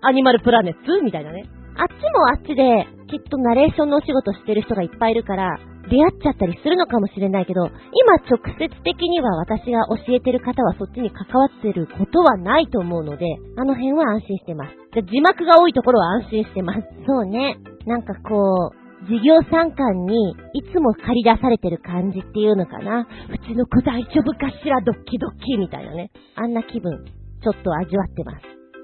[0.02, 1.02] アニマルプラネッツ？
[1.02, 1.44] みたいなね。
[1.78, 5.58] あっちもあっちで、きっとナレーションのお仕事してる人がいっぱいいるから、
[5.88, 14.74] 出会っちゃったりするのかもしれないけど、今直接的には私が教えてる方はそっちに関わってることはないと思うので、あの辺は安心してます。
[14.94, 16.80] で字幕が多いところは安心してます。
[17.06, 17.58] そうね。
[17.86, 23.06] なんかこう、事業参観にいつも借り出されてる感じっていうのかな。
[23.30, 24.80] うちの子大丈夫かしら？
[24.80, 26.10] ドッキドッキみたいなね。
[26.34, 27.04] あんな気分、
[27.44, 28.38] ちょっと味わってます。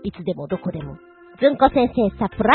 [0.05, 0.97] いつでもどこでも。
[1.43, 2.55] ずんこ先生、サプラ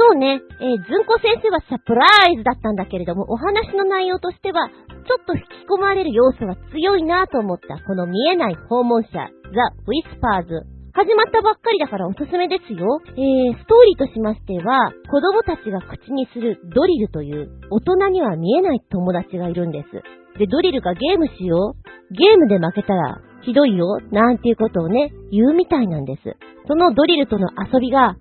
[0.00, 10.64] そうね、えー、ずんこ先生はサプライズだったんだけれども、お話の内容としては、ちょっと引き込まれる要素が強いなと思った、この見えない訪問者、ザ・ウィスパーズ。
[10.96, 13.02] 始まったばっかりだからおすすめですよ。
[13.12, 19.90] えー、ストーリーとしましては、子供たちが口にするドリルという、大人には見えない友達がいるんです。
[20.38, 22.14] で、ドリルがゲームしよう。
[22.14, 24.00] ゲームで負けたら、ひどいよ。
[24.10, 26.36] なんていうことをね、言うみたいなんです。
[26.66, 28.16] そのドリルとの遊びが、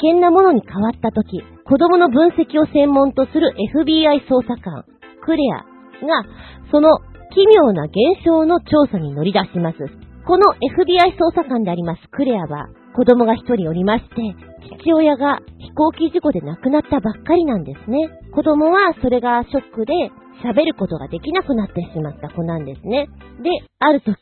[0.00, 4.84] 危険なものに変わったとき、子供の分析を専門とする FBI 捜査官、
[5.24, 6.24] クレアが、
[6.70, 6.98] その
[7.34, 9.78] 奇妙な現象の調査に乗り出します。
[10.26, 14.14] この FBI 捜査官でありますクレアは、子供が一人おりまして、
[14.82, 18.10] 父親が飛行機事故で亡くなったばっかりなんですね。
[18.32, 19.92] 子供はそれがショックで
[20.44, 23.08] 喋ることができなくなってしまった子なんですね。
[23.42, 24.16] で、ある時、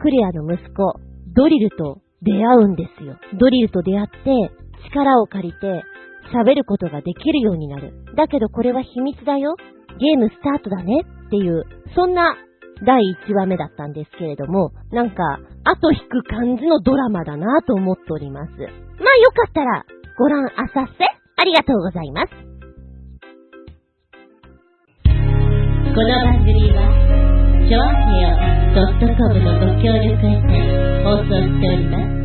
[0.00, 0.94] クレアの息子、
[1.34, 3.16] ドリルと出会うんですよ。
[3.38, 4.50] ドリルと出会って、
[4.90, 5.84] 力を借りて
[6.32, 7.92] 喋ることができるようになる。
[8.16, 9.56] だけどこれは秘密だよ。
[9.98, 11.64] ゲームスタートだねっていう、
[11.94, 12.36] そんな
[12.84, 18.50] 第1話目だったんですけれども、なんか、後引く感じのドラマだなと思っております。
[18.50, 18.68] まあよ
[19.34, 19.84] かったら、
[20.16, 21.04] ご覧あさせ、
[21.36, 22.47] ありがとうございます。
[25.94, 26.84] この番組は、
[27.66, 28.84] ショアヘオ
[29.16, 30.52] .com のご協力へて
[31.02, 32.18] 放送しております。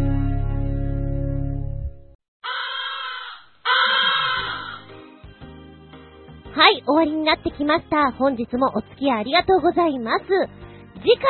[6.52, 8.12] はい、終わりになってきました。
[8.12, 10.26] 本日もお付き合いありがとうございます。
[11.00, 11.26] 次回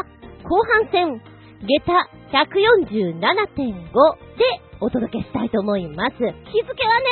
[0.00, 0.06] は、
[0.44, 1.20] 後半戦、
[1.62, 4.44] 下駄147.5で
[4.80, 6.16] お届けしたいと思います。
[6.16, 7.06] 日付はね、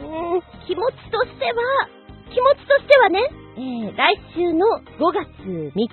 [0.00, 1.52] うん、気持ちとしては、
[2.32, 4.66] 気持ちとしてはね、えー、来週の
[4.98, 5.88] 5月3日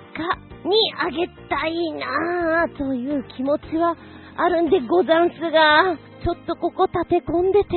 [0.68, 3.96] にあげたいなぁという気持ちは
[4.36, 7.68] あるんでござんすが、ちょっとここ立て込んでて、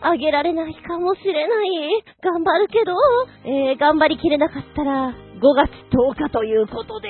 [0.00, 2.04] あげられないかもしれない。
[2.22, 2.92] 頑張るけど、
[3.44, 5.14] えー、頑張りきれなかったら、5
[5.56, 7.08] 月10日ということで、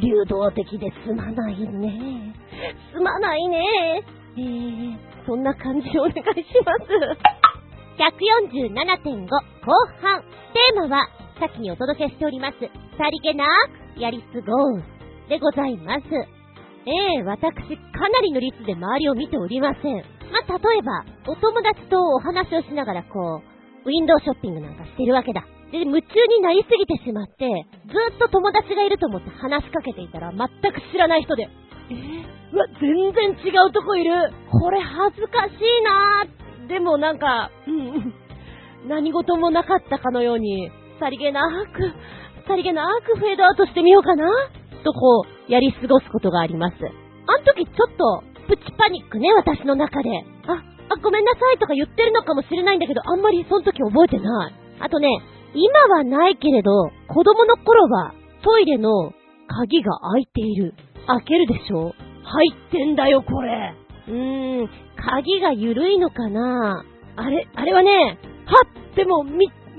[0.00, 2.34] 流動的で済まないね。
[2.92, 4.04] 済まないね。
[4.36, 6.22] えー、そんな感じお願いし
[6.64, 7.42] ます。
[7.98, 9.38] 147.5後
[10.00, 10.22] 半。
[10.22, 11.08] テーマは、
[11.42, 12.58] 先にお届けしております。
[12.96, 13.44] さりげな
[13.98, 14.82] く、やり過ごう。
[15.28, 16.06] でございます。
[16.86, 17.42] ええ私、
[17.90, 19.96] かなりの率で周りを見ておりません。
[20.30, 25.42] まあ、例えば、お友達とお話をしながらこう、ウィンドウショッピングなんかしてるわけだ。
[25.72, 27.50] で、夢中になりすぎてしまって、
[27.90, 31.48] ずっと友達がいると思って話しかけていたら、全く知らない人で、
[31.90, 34.30] えー、うわ、全然違うとこいる。
[34.48, 36.68] これ恥ずかしいな。
[36.68, 38.14] でもなんか、うん、
[38.86, 40.70] 何事もなかったかのように、
[41.02, 44.30] さりげなく、さりげなくフェードアウトしてみようかな。
[44.84, 46.76] とこう、やり過ごすことがあります。
[46.78, 50.10] あの時ちょっと、プチパニックね、私の中で。
[50.46, 50.62] あ、
[50.94, 54.54] あ、ごめんなさいとか言ってるのかもしれないんだけど、あんまりその時覚えてない。
[54.78, 55.08] あとね、
[55.54, 56.70] 今はないけれど、
[57.08, 59.10] 子供の頃はトイレの
[59.48, 60.74] 鍵が開いている。
[61.08, 61.94] 開けるでしょ？
[62.22, 63.74] 入ってんだよ、これ。
[64.06, 66.84] うーん、鍵が緩いのかな？
[67.16, 69.24] あれ、あれはね、はっでも、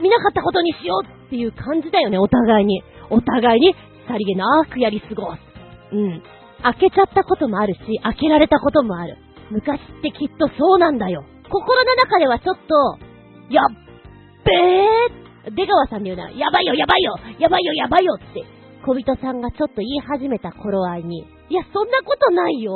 [0.01, 2.83] 見なかったことにしようっていう感じだよね、お互いに。
[3.09, 3.75] お互いに、
[4.07, 5.39] さりげなくやり過ごす。
[5.91, 6.23] うん。
[6.63, 9.17] 開けちゃったこともあるし、開けられたこともある。
[9.51, 11.23] 昔ってきっとそうなんだよ。
[11.49, 13.83] 心の中ではちょっと、やっ
[14.43, 18.43] べえ出川さんのような、やばいよ、やばいよ、やばいよ、やばいよって、
[18.85, 22.73] 小人さんがちょっと言い始めた頃合いに、いや、そんなことないよ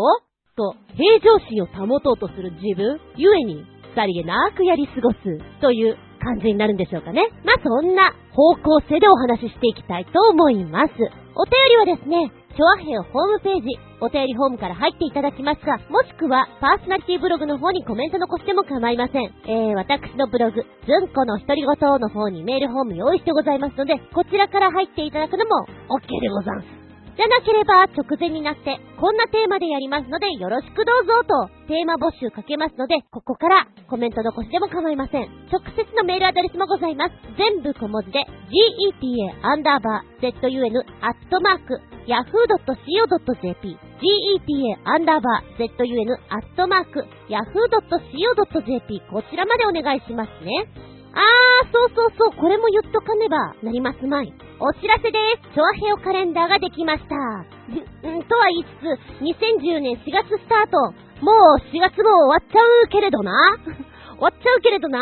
[0.55, 3.65] と、平常心を保とうとする自分、ゆえに、
[3.95, 5.17] さりげなくやり過ごす、
[5.61, 5.97] という
[6.27, 7.23] 感じになるんでしょうかね。
[7.45, 10.93] まあ、そんな方向性でお話ししていきたいと思います。
[11.35, 11.53] お便
[11.85, 19.31] りはですね、チョアヘオホームページ、お便りフォームから入っていただきますが、もしくは、パーソナリティブログの方にコメント残しても構いません。
[19.45, 21.67] えー、私のブログ、ずんこの独り言
[22.01, 26.76] の方にメールフォーム用意してございますので、こちらから入っていただくのも OK でござんす。
[27.17, 35.23] じゃなければ直前になってこんなテーマでやりますのでよろしくどうぞとテーマ募集かけますのでここからコメント残しでも構いません。
[35.49, 37.13] 直接のメールアドレスもございます。
[37.37, 50.67] 全部小文字で geta アンダーバー zun アットマーク yahoo.co.jp geta アンダーバー zun アットマーク yahoo.co.jp こちらまでお願いしますね。
[51.13, 54.33] あー、そうそうそう、これも言っとかねばなりますまい。
[54.59, 55.53] お知らせです。
[55.53, 57.15] チョアヘオカレンダーができました。
[57.15, 60.77] ん、とは言いつつ、2010年4月スタート。
[61.21, 63.33] もう4月も終わっちゃうけれどな？
[64.17, 64.99] 終わっちゃうけれどな？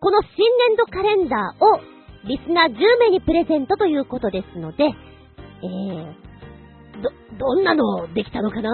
[0.00, 1.80] この新年度カレンダーを
[2.24, 6.12] リスナー10名にプレゼントということですので、えー、
[7.02, 8.70] ど、どんなのできたのかな？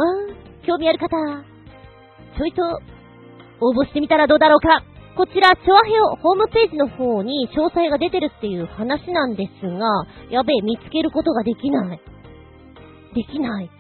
[0.67, 1.09] 興味ある方、
[2.37, 2.63] ちょいと
[3.61, 4.83] 応募してみたらどうだろうか？
[5.21, 12.01] こちら、チョアヘオホームページの方に詳細が出てるっていう話なんですが、やべえ、見つけることができない。
[13.15, 13.71] できない。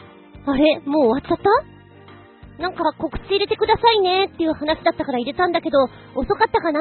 [0.44, 0.80] あれ？
[0.84, 1.38] もう終わっちゃっ
[2.58, 2.62] た？
[2.62, 5.78] なんか告知入れてくださいねっていう話だったから入れたんだけど、
[6.14, 6.80] 遅かったかな？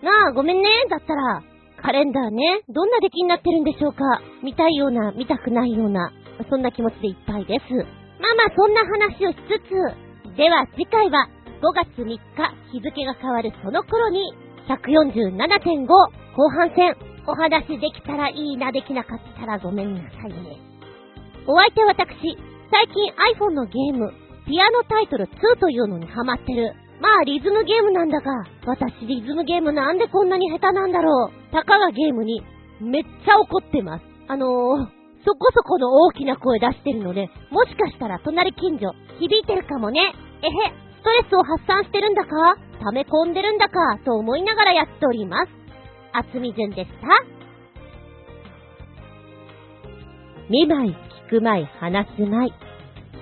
[0.00, 0.68] なあ、ごめんね。
[0.88, 1.42] だったら、
[1.82, 4.04] カレンダーね、どんな出来になってるんでしょうか？
[4.44, 6.12] 見たいような、見たくないような、
[6.48, 7.74] そんな気持ちでいっぱいです。
[7.74, 11.26] まあまあ、そんな話をしつつ、では次回は、
[11.60, 12.18] 5月3日、
[12.72, 14.32] 日付が変わるその頃に、
[14.68, 16.96] 147.5後半戦、
[17.26, 20.56] お話できたらいいな、できなかったらごめんなさいね。
[21.46, 22.38] お相手私、
[22.70, 24.12] 最近 iPhone のゲーム、
[24.46, 26.72] ピアノタイトル2というのにハマってる。
[27.00, 28.30] まあ、リズムゲームなんだが、
[28.66, 31.52] 私リズムゲームなんでこんなに下手なんだろう。
[31.52, 32.42] たかがゲームに、
[32.80, 34.04] めっちゃ怒ってます。
[34.28, 34.48] あのー、
[35.24, 40.00] そこそこの大きな声出してるので、もしかしたら隣近所、響いてるかもね。
[40.42, 45.50] えへ、ストレスを発散してるんだか溜め込んでるんだかと思いながらやっております。
[46.12, 46.94] あつみじゅんでした。
[50.50, 50.90] 見舞い、
[51.28, 52.52] 聞く舞い、話す舞い。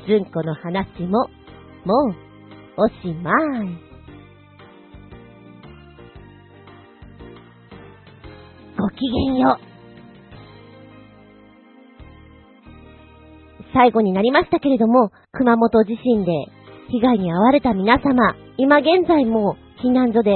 [0.09, 1.29] ずんこの話も、
[1.85, 2.15] もう、
[2.79, 3.31] おしま
[3.65, 3.69] い。
[8.77, 9.69] ごきげんよう。
[13.75, 16.33] 最後になりましたけれども、熊本地震で
[16.91, 20.33] 被害に遭われた皆様、今現在も避難所で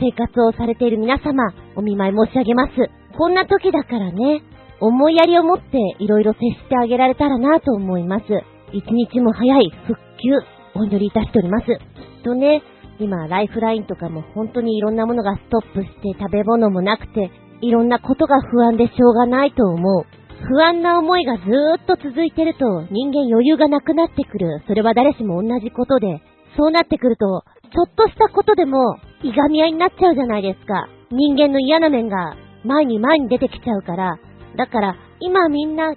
[0.00, 2.72] 生活をされている皆様、お見舞い申し上げます。
[3.18, 4.42] こんな時だからね、
[4.80, 8.24] 思いやりを持っていろいろ接してあげられたらなと思います。
[8.72, 11.66] 一日も早い復旧、お祈りいたしております。
[11.66, 11.74] きっ
[12.22, 12.62] とね、
[12.98, 17.30] 今、ライフラインとかも本当にいろんなものがストップして食べ物もなくて、
[17.62, 20.04] いろんなことが不安でしょうがないと思う。
[20.42, 24.62] 不安な思いがずーっと続いてると人間余裕がなくなってくる。
[24.66, 26.22] それは誰しも同じことで、
[26.56, 30.88] そうなってくると、ちょっとしたことでも、いがみ合いになっちゃうじゃないですか。
[31.10, 34.18] 人間の嫌な面が前に前に出てきちゃうから。
[34.56, 35.94] だから、今みんな、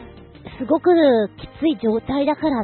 [0.58, 0.92] すごく
[1.38, 2.64] きつい状態だから、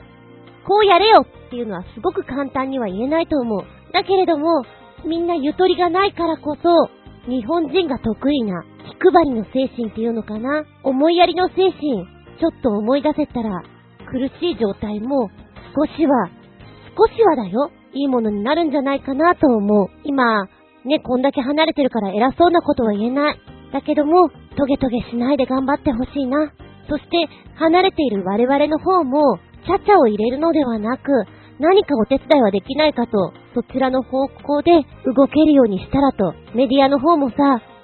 [0.67, 3.63] こうやれよっていうのはすごく簡単には言えないと思う。
[3.93, 4.63] だけれども、
[5.05, 6.89] みんなゆとりがないからこそ、
[7.29, 10.63] 日本人が得意な気配りの精神っていうのかな？
[10.83, 12.05] 思いやりの精神、
[12.39, 13.63] ちょっと思い出せたら、
[14.05, 15.29] 苦しい状態も
[15.75, 16.29] 少しは、
[16.97, 19.87] 少しはだよ、いいものになるんじゃないかなと思う。
[20.03, 20.45] 今、
[20.85, 23.39] ね、こんだけ離れてるから偉そうなことは言えない。
[23.73, 26.53] だけども、トゲトゲしないで頑張ってほしいな。
[26.87, 31.11] そして、離れている我々の方も、ちゃちゃを入れるのではなく、
[31.59, 34.71] 何かお手伝いはできないかと、そちらの方向で
[35.15, 37.35] 動けるようにしたらと、メディアの方もさ、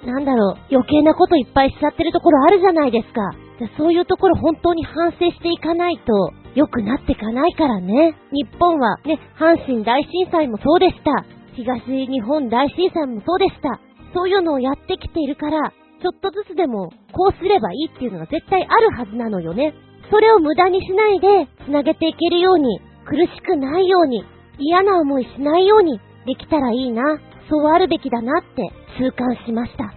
[0.04, 3.20] なんだろう、余計なこといっぱいしちゃってるところあるじゃないですか。
[3.58, 8.14] じゃそういうところ本当に反省していかないと、良くなっていかないからね。
[8.32, 11.24] 日本はね、阪神大震災もそうでした。
[11.54, 13.78] 東日本大震災もそうでした。
[14.14, 15.72] そういうのをやってきているから、
[16.02, 19.72] ちょっとずつでもこうすればいいっていうのが絶対あるはずなのよね。
[20.10, 24.24] それを無駄にしないで繋げていけるように、苦しくないように、
[24.58, 27.18] 嫌な思いしないようにできたらいいな。
[27.52, 29.92] そうあるべきだなって痛感しました。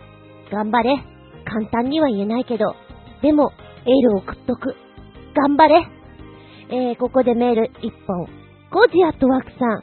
[0.51, 0.99] 頑張れ。
[1.45, 2.75] 簡単には言えないけど、
[3.21, 3.53] でも、
[3.85, 4.75] エールを送っとく。
[5.33, 5.87] 頑張れ。
[6.67, 8.27] えー、ここでメール一本。
[8.71, 9.79] ゴジアットワークさん。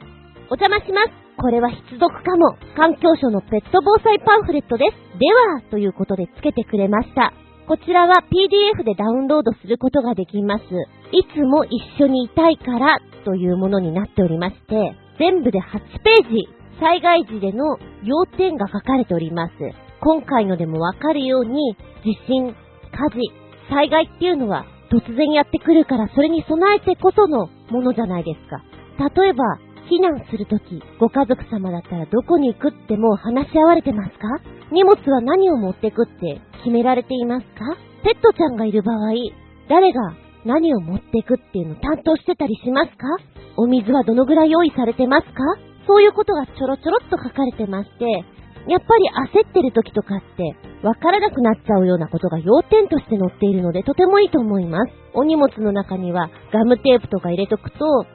[0.53, 1.09] お邪魔します。
[1.41, 2.57] これは必読かも。
[2.77, 5.17] 環境省のペット防災パンフレットです。
[5.17, 7.33] では、ということでつけてくれました。
[7.67, 10.63] こちらは PDF でダウンロードすることができます。
[11.11, 15.63] いつも一緒にいたいからというものになっておりまして、全部で8
[16.03, 19.53] ページ、災害時での要点が書かれております。
[20.01, 22.53] 今回のでもわかるように、地震、
[22.91, 23.19] 火事、
[23.69, 28.61] 災害っていうのは突然やってくるからそれに備えてこそのものじゃないですか。
[29.15, 29.43] 例えば、
[29.89, 34.27] 避難するとき、ご家族様だったらどこに行くってもう話し合われてますか？
[34.71, 37.75] 荷物は何を持ってくって決められていますか？
[38.03, 39.13] ペットちゃんがいる場合、
[39.69, 40.01] 誰が
[40.45, 43.07] 何を持ってくっていうの担当してたりしますか？
[43.57, 45.33] お水はどのぐらい用意されてますか？
[45.87, 48.05] そういうことがちょろちょろっと書かれてまして、
[48.67, 54.93] やっぱり焦ってる時とかって、わからなくなっちゃうようなことが要点として載っているので、とてもいいと思います。
[55.13, 58.05] お荷物の中にはガムテープとか入れとくと、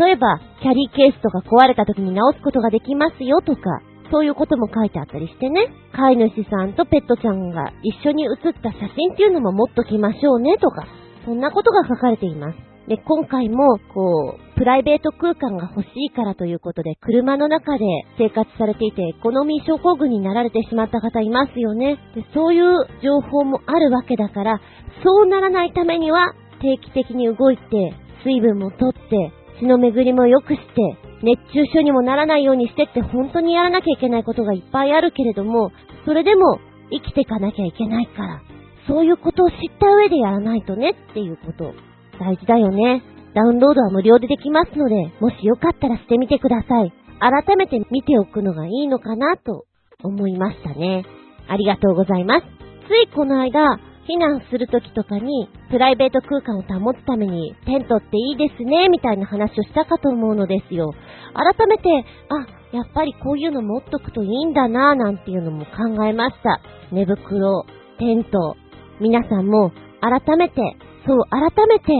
[0.00, 5.68] 例えば、キャリーケースとか壊れた時に直すことができますよとか、そういうことも書いてあったりしてね。
[5.92, 10.86] 飼い主さんとペットちゃんが一緒に写った写真っていうのも持っときましょうねとか、
[11.24, 12.67] そんなことが書かれています。
[12.88, 17.84] で、今回も、こう、プライベート空間が欲しいからということで、車の中で
[18.16, 21.98] 生活されていて、エコノミー症候群になられてしまった方いますよね。
[22.14, 24.60] で、そういう情報もあるわけだから、
[25.04, 26.32] そうならないためには、
[26.62, 27.92] 定期的に動いて、
[28.24, 35.72] 水分もとって、血の巡りも良くして、熱中症にもならないようにしてって本当にやらなきゃいけないことがいっぱいあるけれども、
[36.06, 36.58] それでも
[36.90, 38.40] 生きていかなきゃいけないから、
[38.86, 41.74] そういうことを知った上でやらないとねっていうこと、
[42.18, 43.02] 大事だよね。
[43.34, 46.92] ダウンロードは無料でできますので、もしよかったらしてみてください。
[47.20, 49.64] 改めて見ておくのがいいのかなと
[50.02, 51.04] 思いましたね。
[51.48, 52.46] ありがとうございます。
[52.88, 60.90] ついこの間、避難するときとかに、プライベート空間を保つために、テントっていいですね、みたいな話をしたかと思うのですよ。
[61.34, 61.88] 改めて、
[62.30, 66.60] あ、やっぱりこういうの持っとくといいんだな、なんていうのも考えました。
[66.90, 67.64] 寝袋、
[67.98, 68.56] テント、
[69.00, 71.92] 皆さんも改めて、そう、改めて、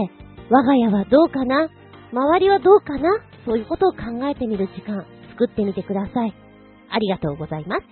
[0.49, 1.69] 我が家はどうかな？
[2.11, 3.09] 周りはどうかな？
[3.45, 3.97] そういうことを考
[4.27, 6.33] えてみる時間、作ってみてください。
[6.89, 7.83] ありがとうございます。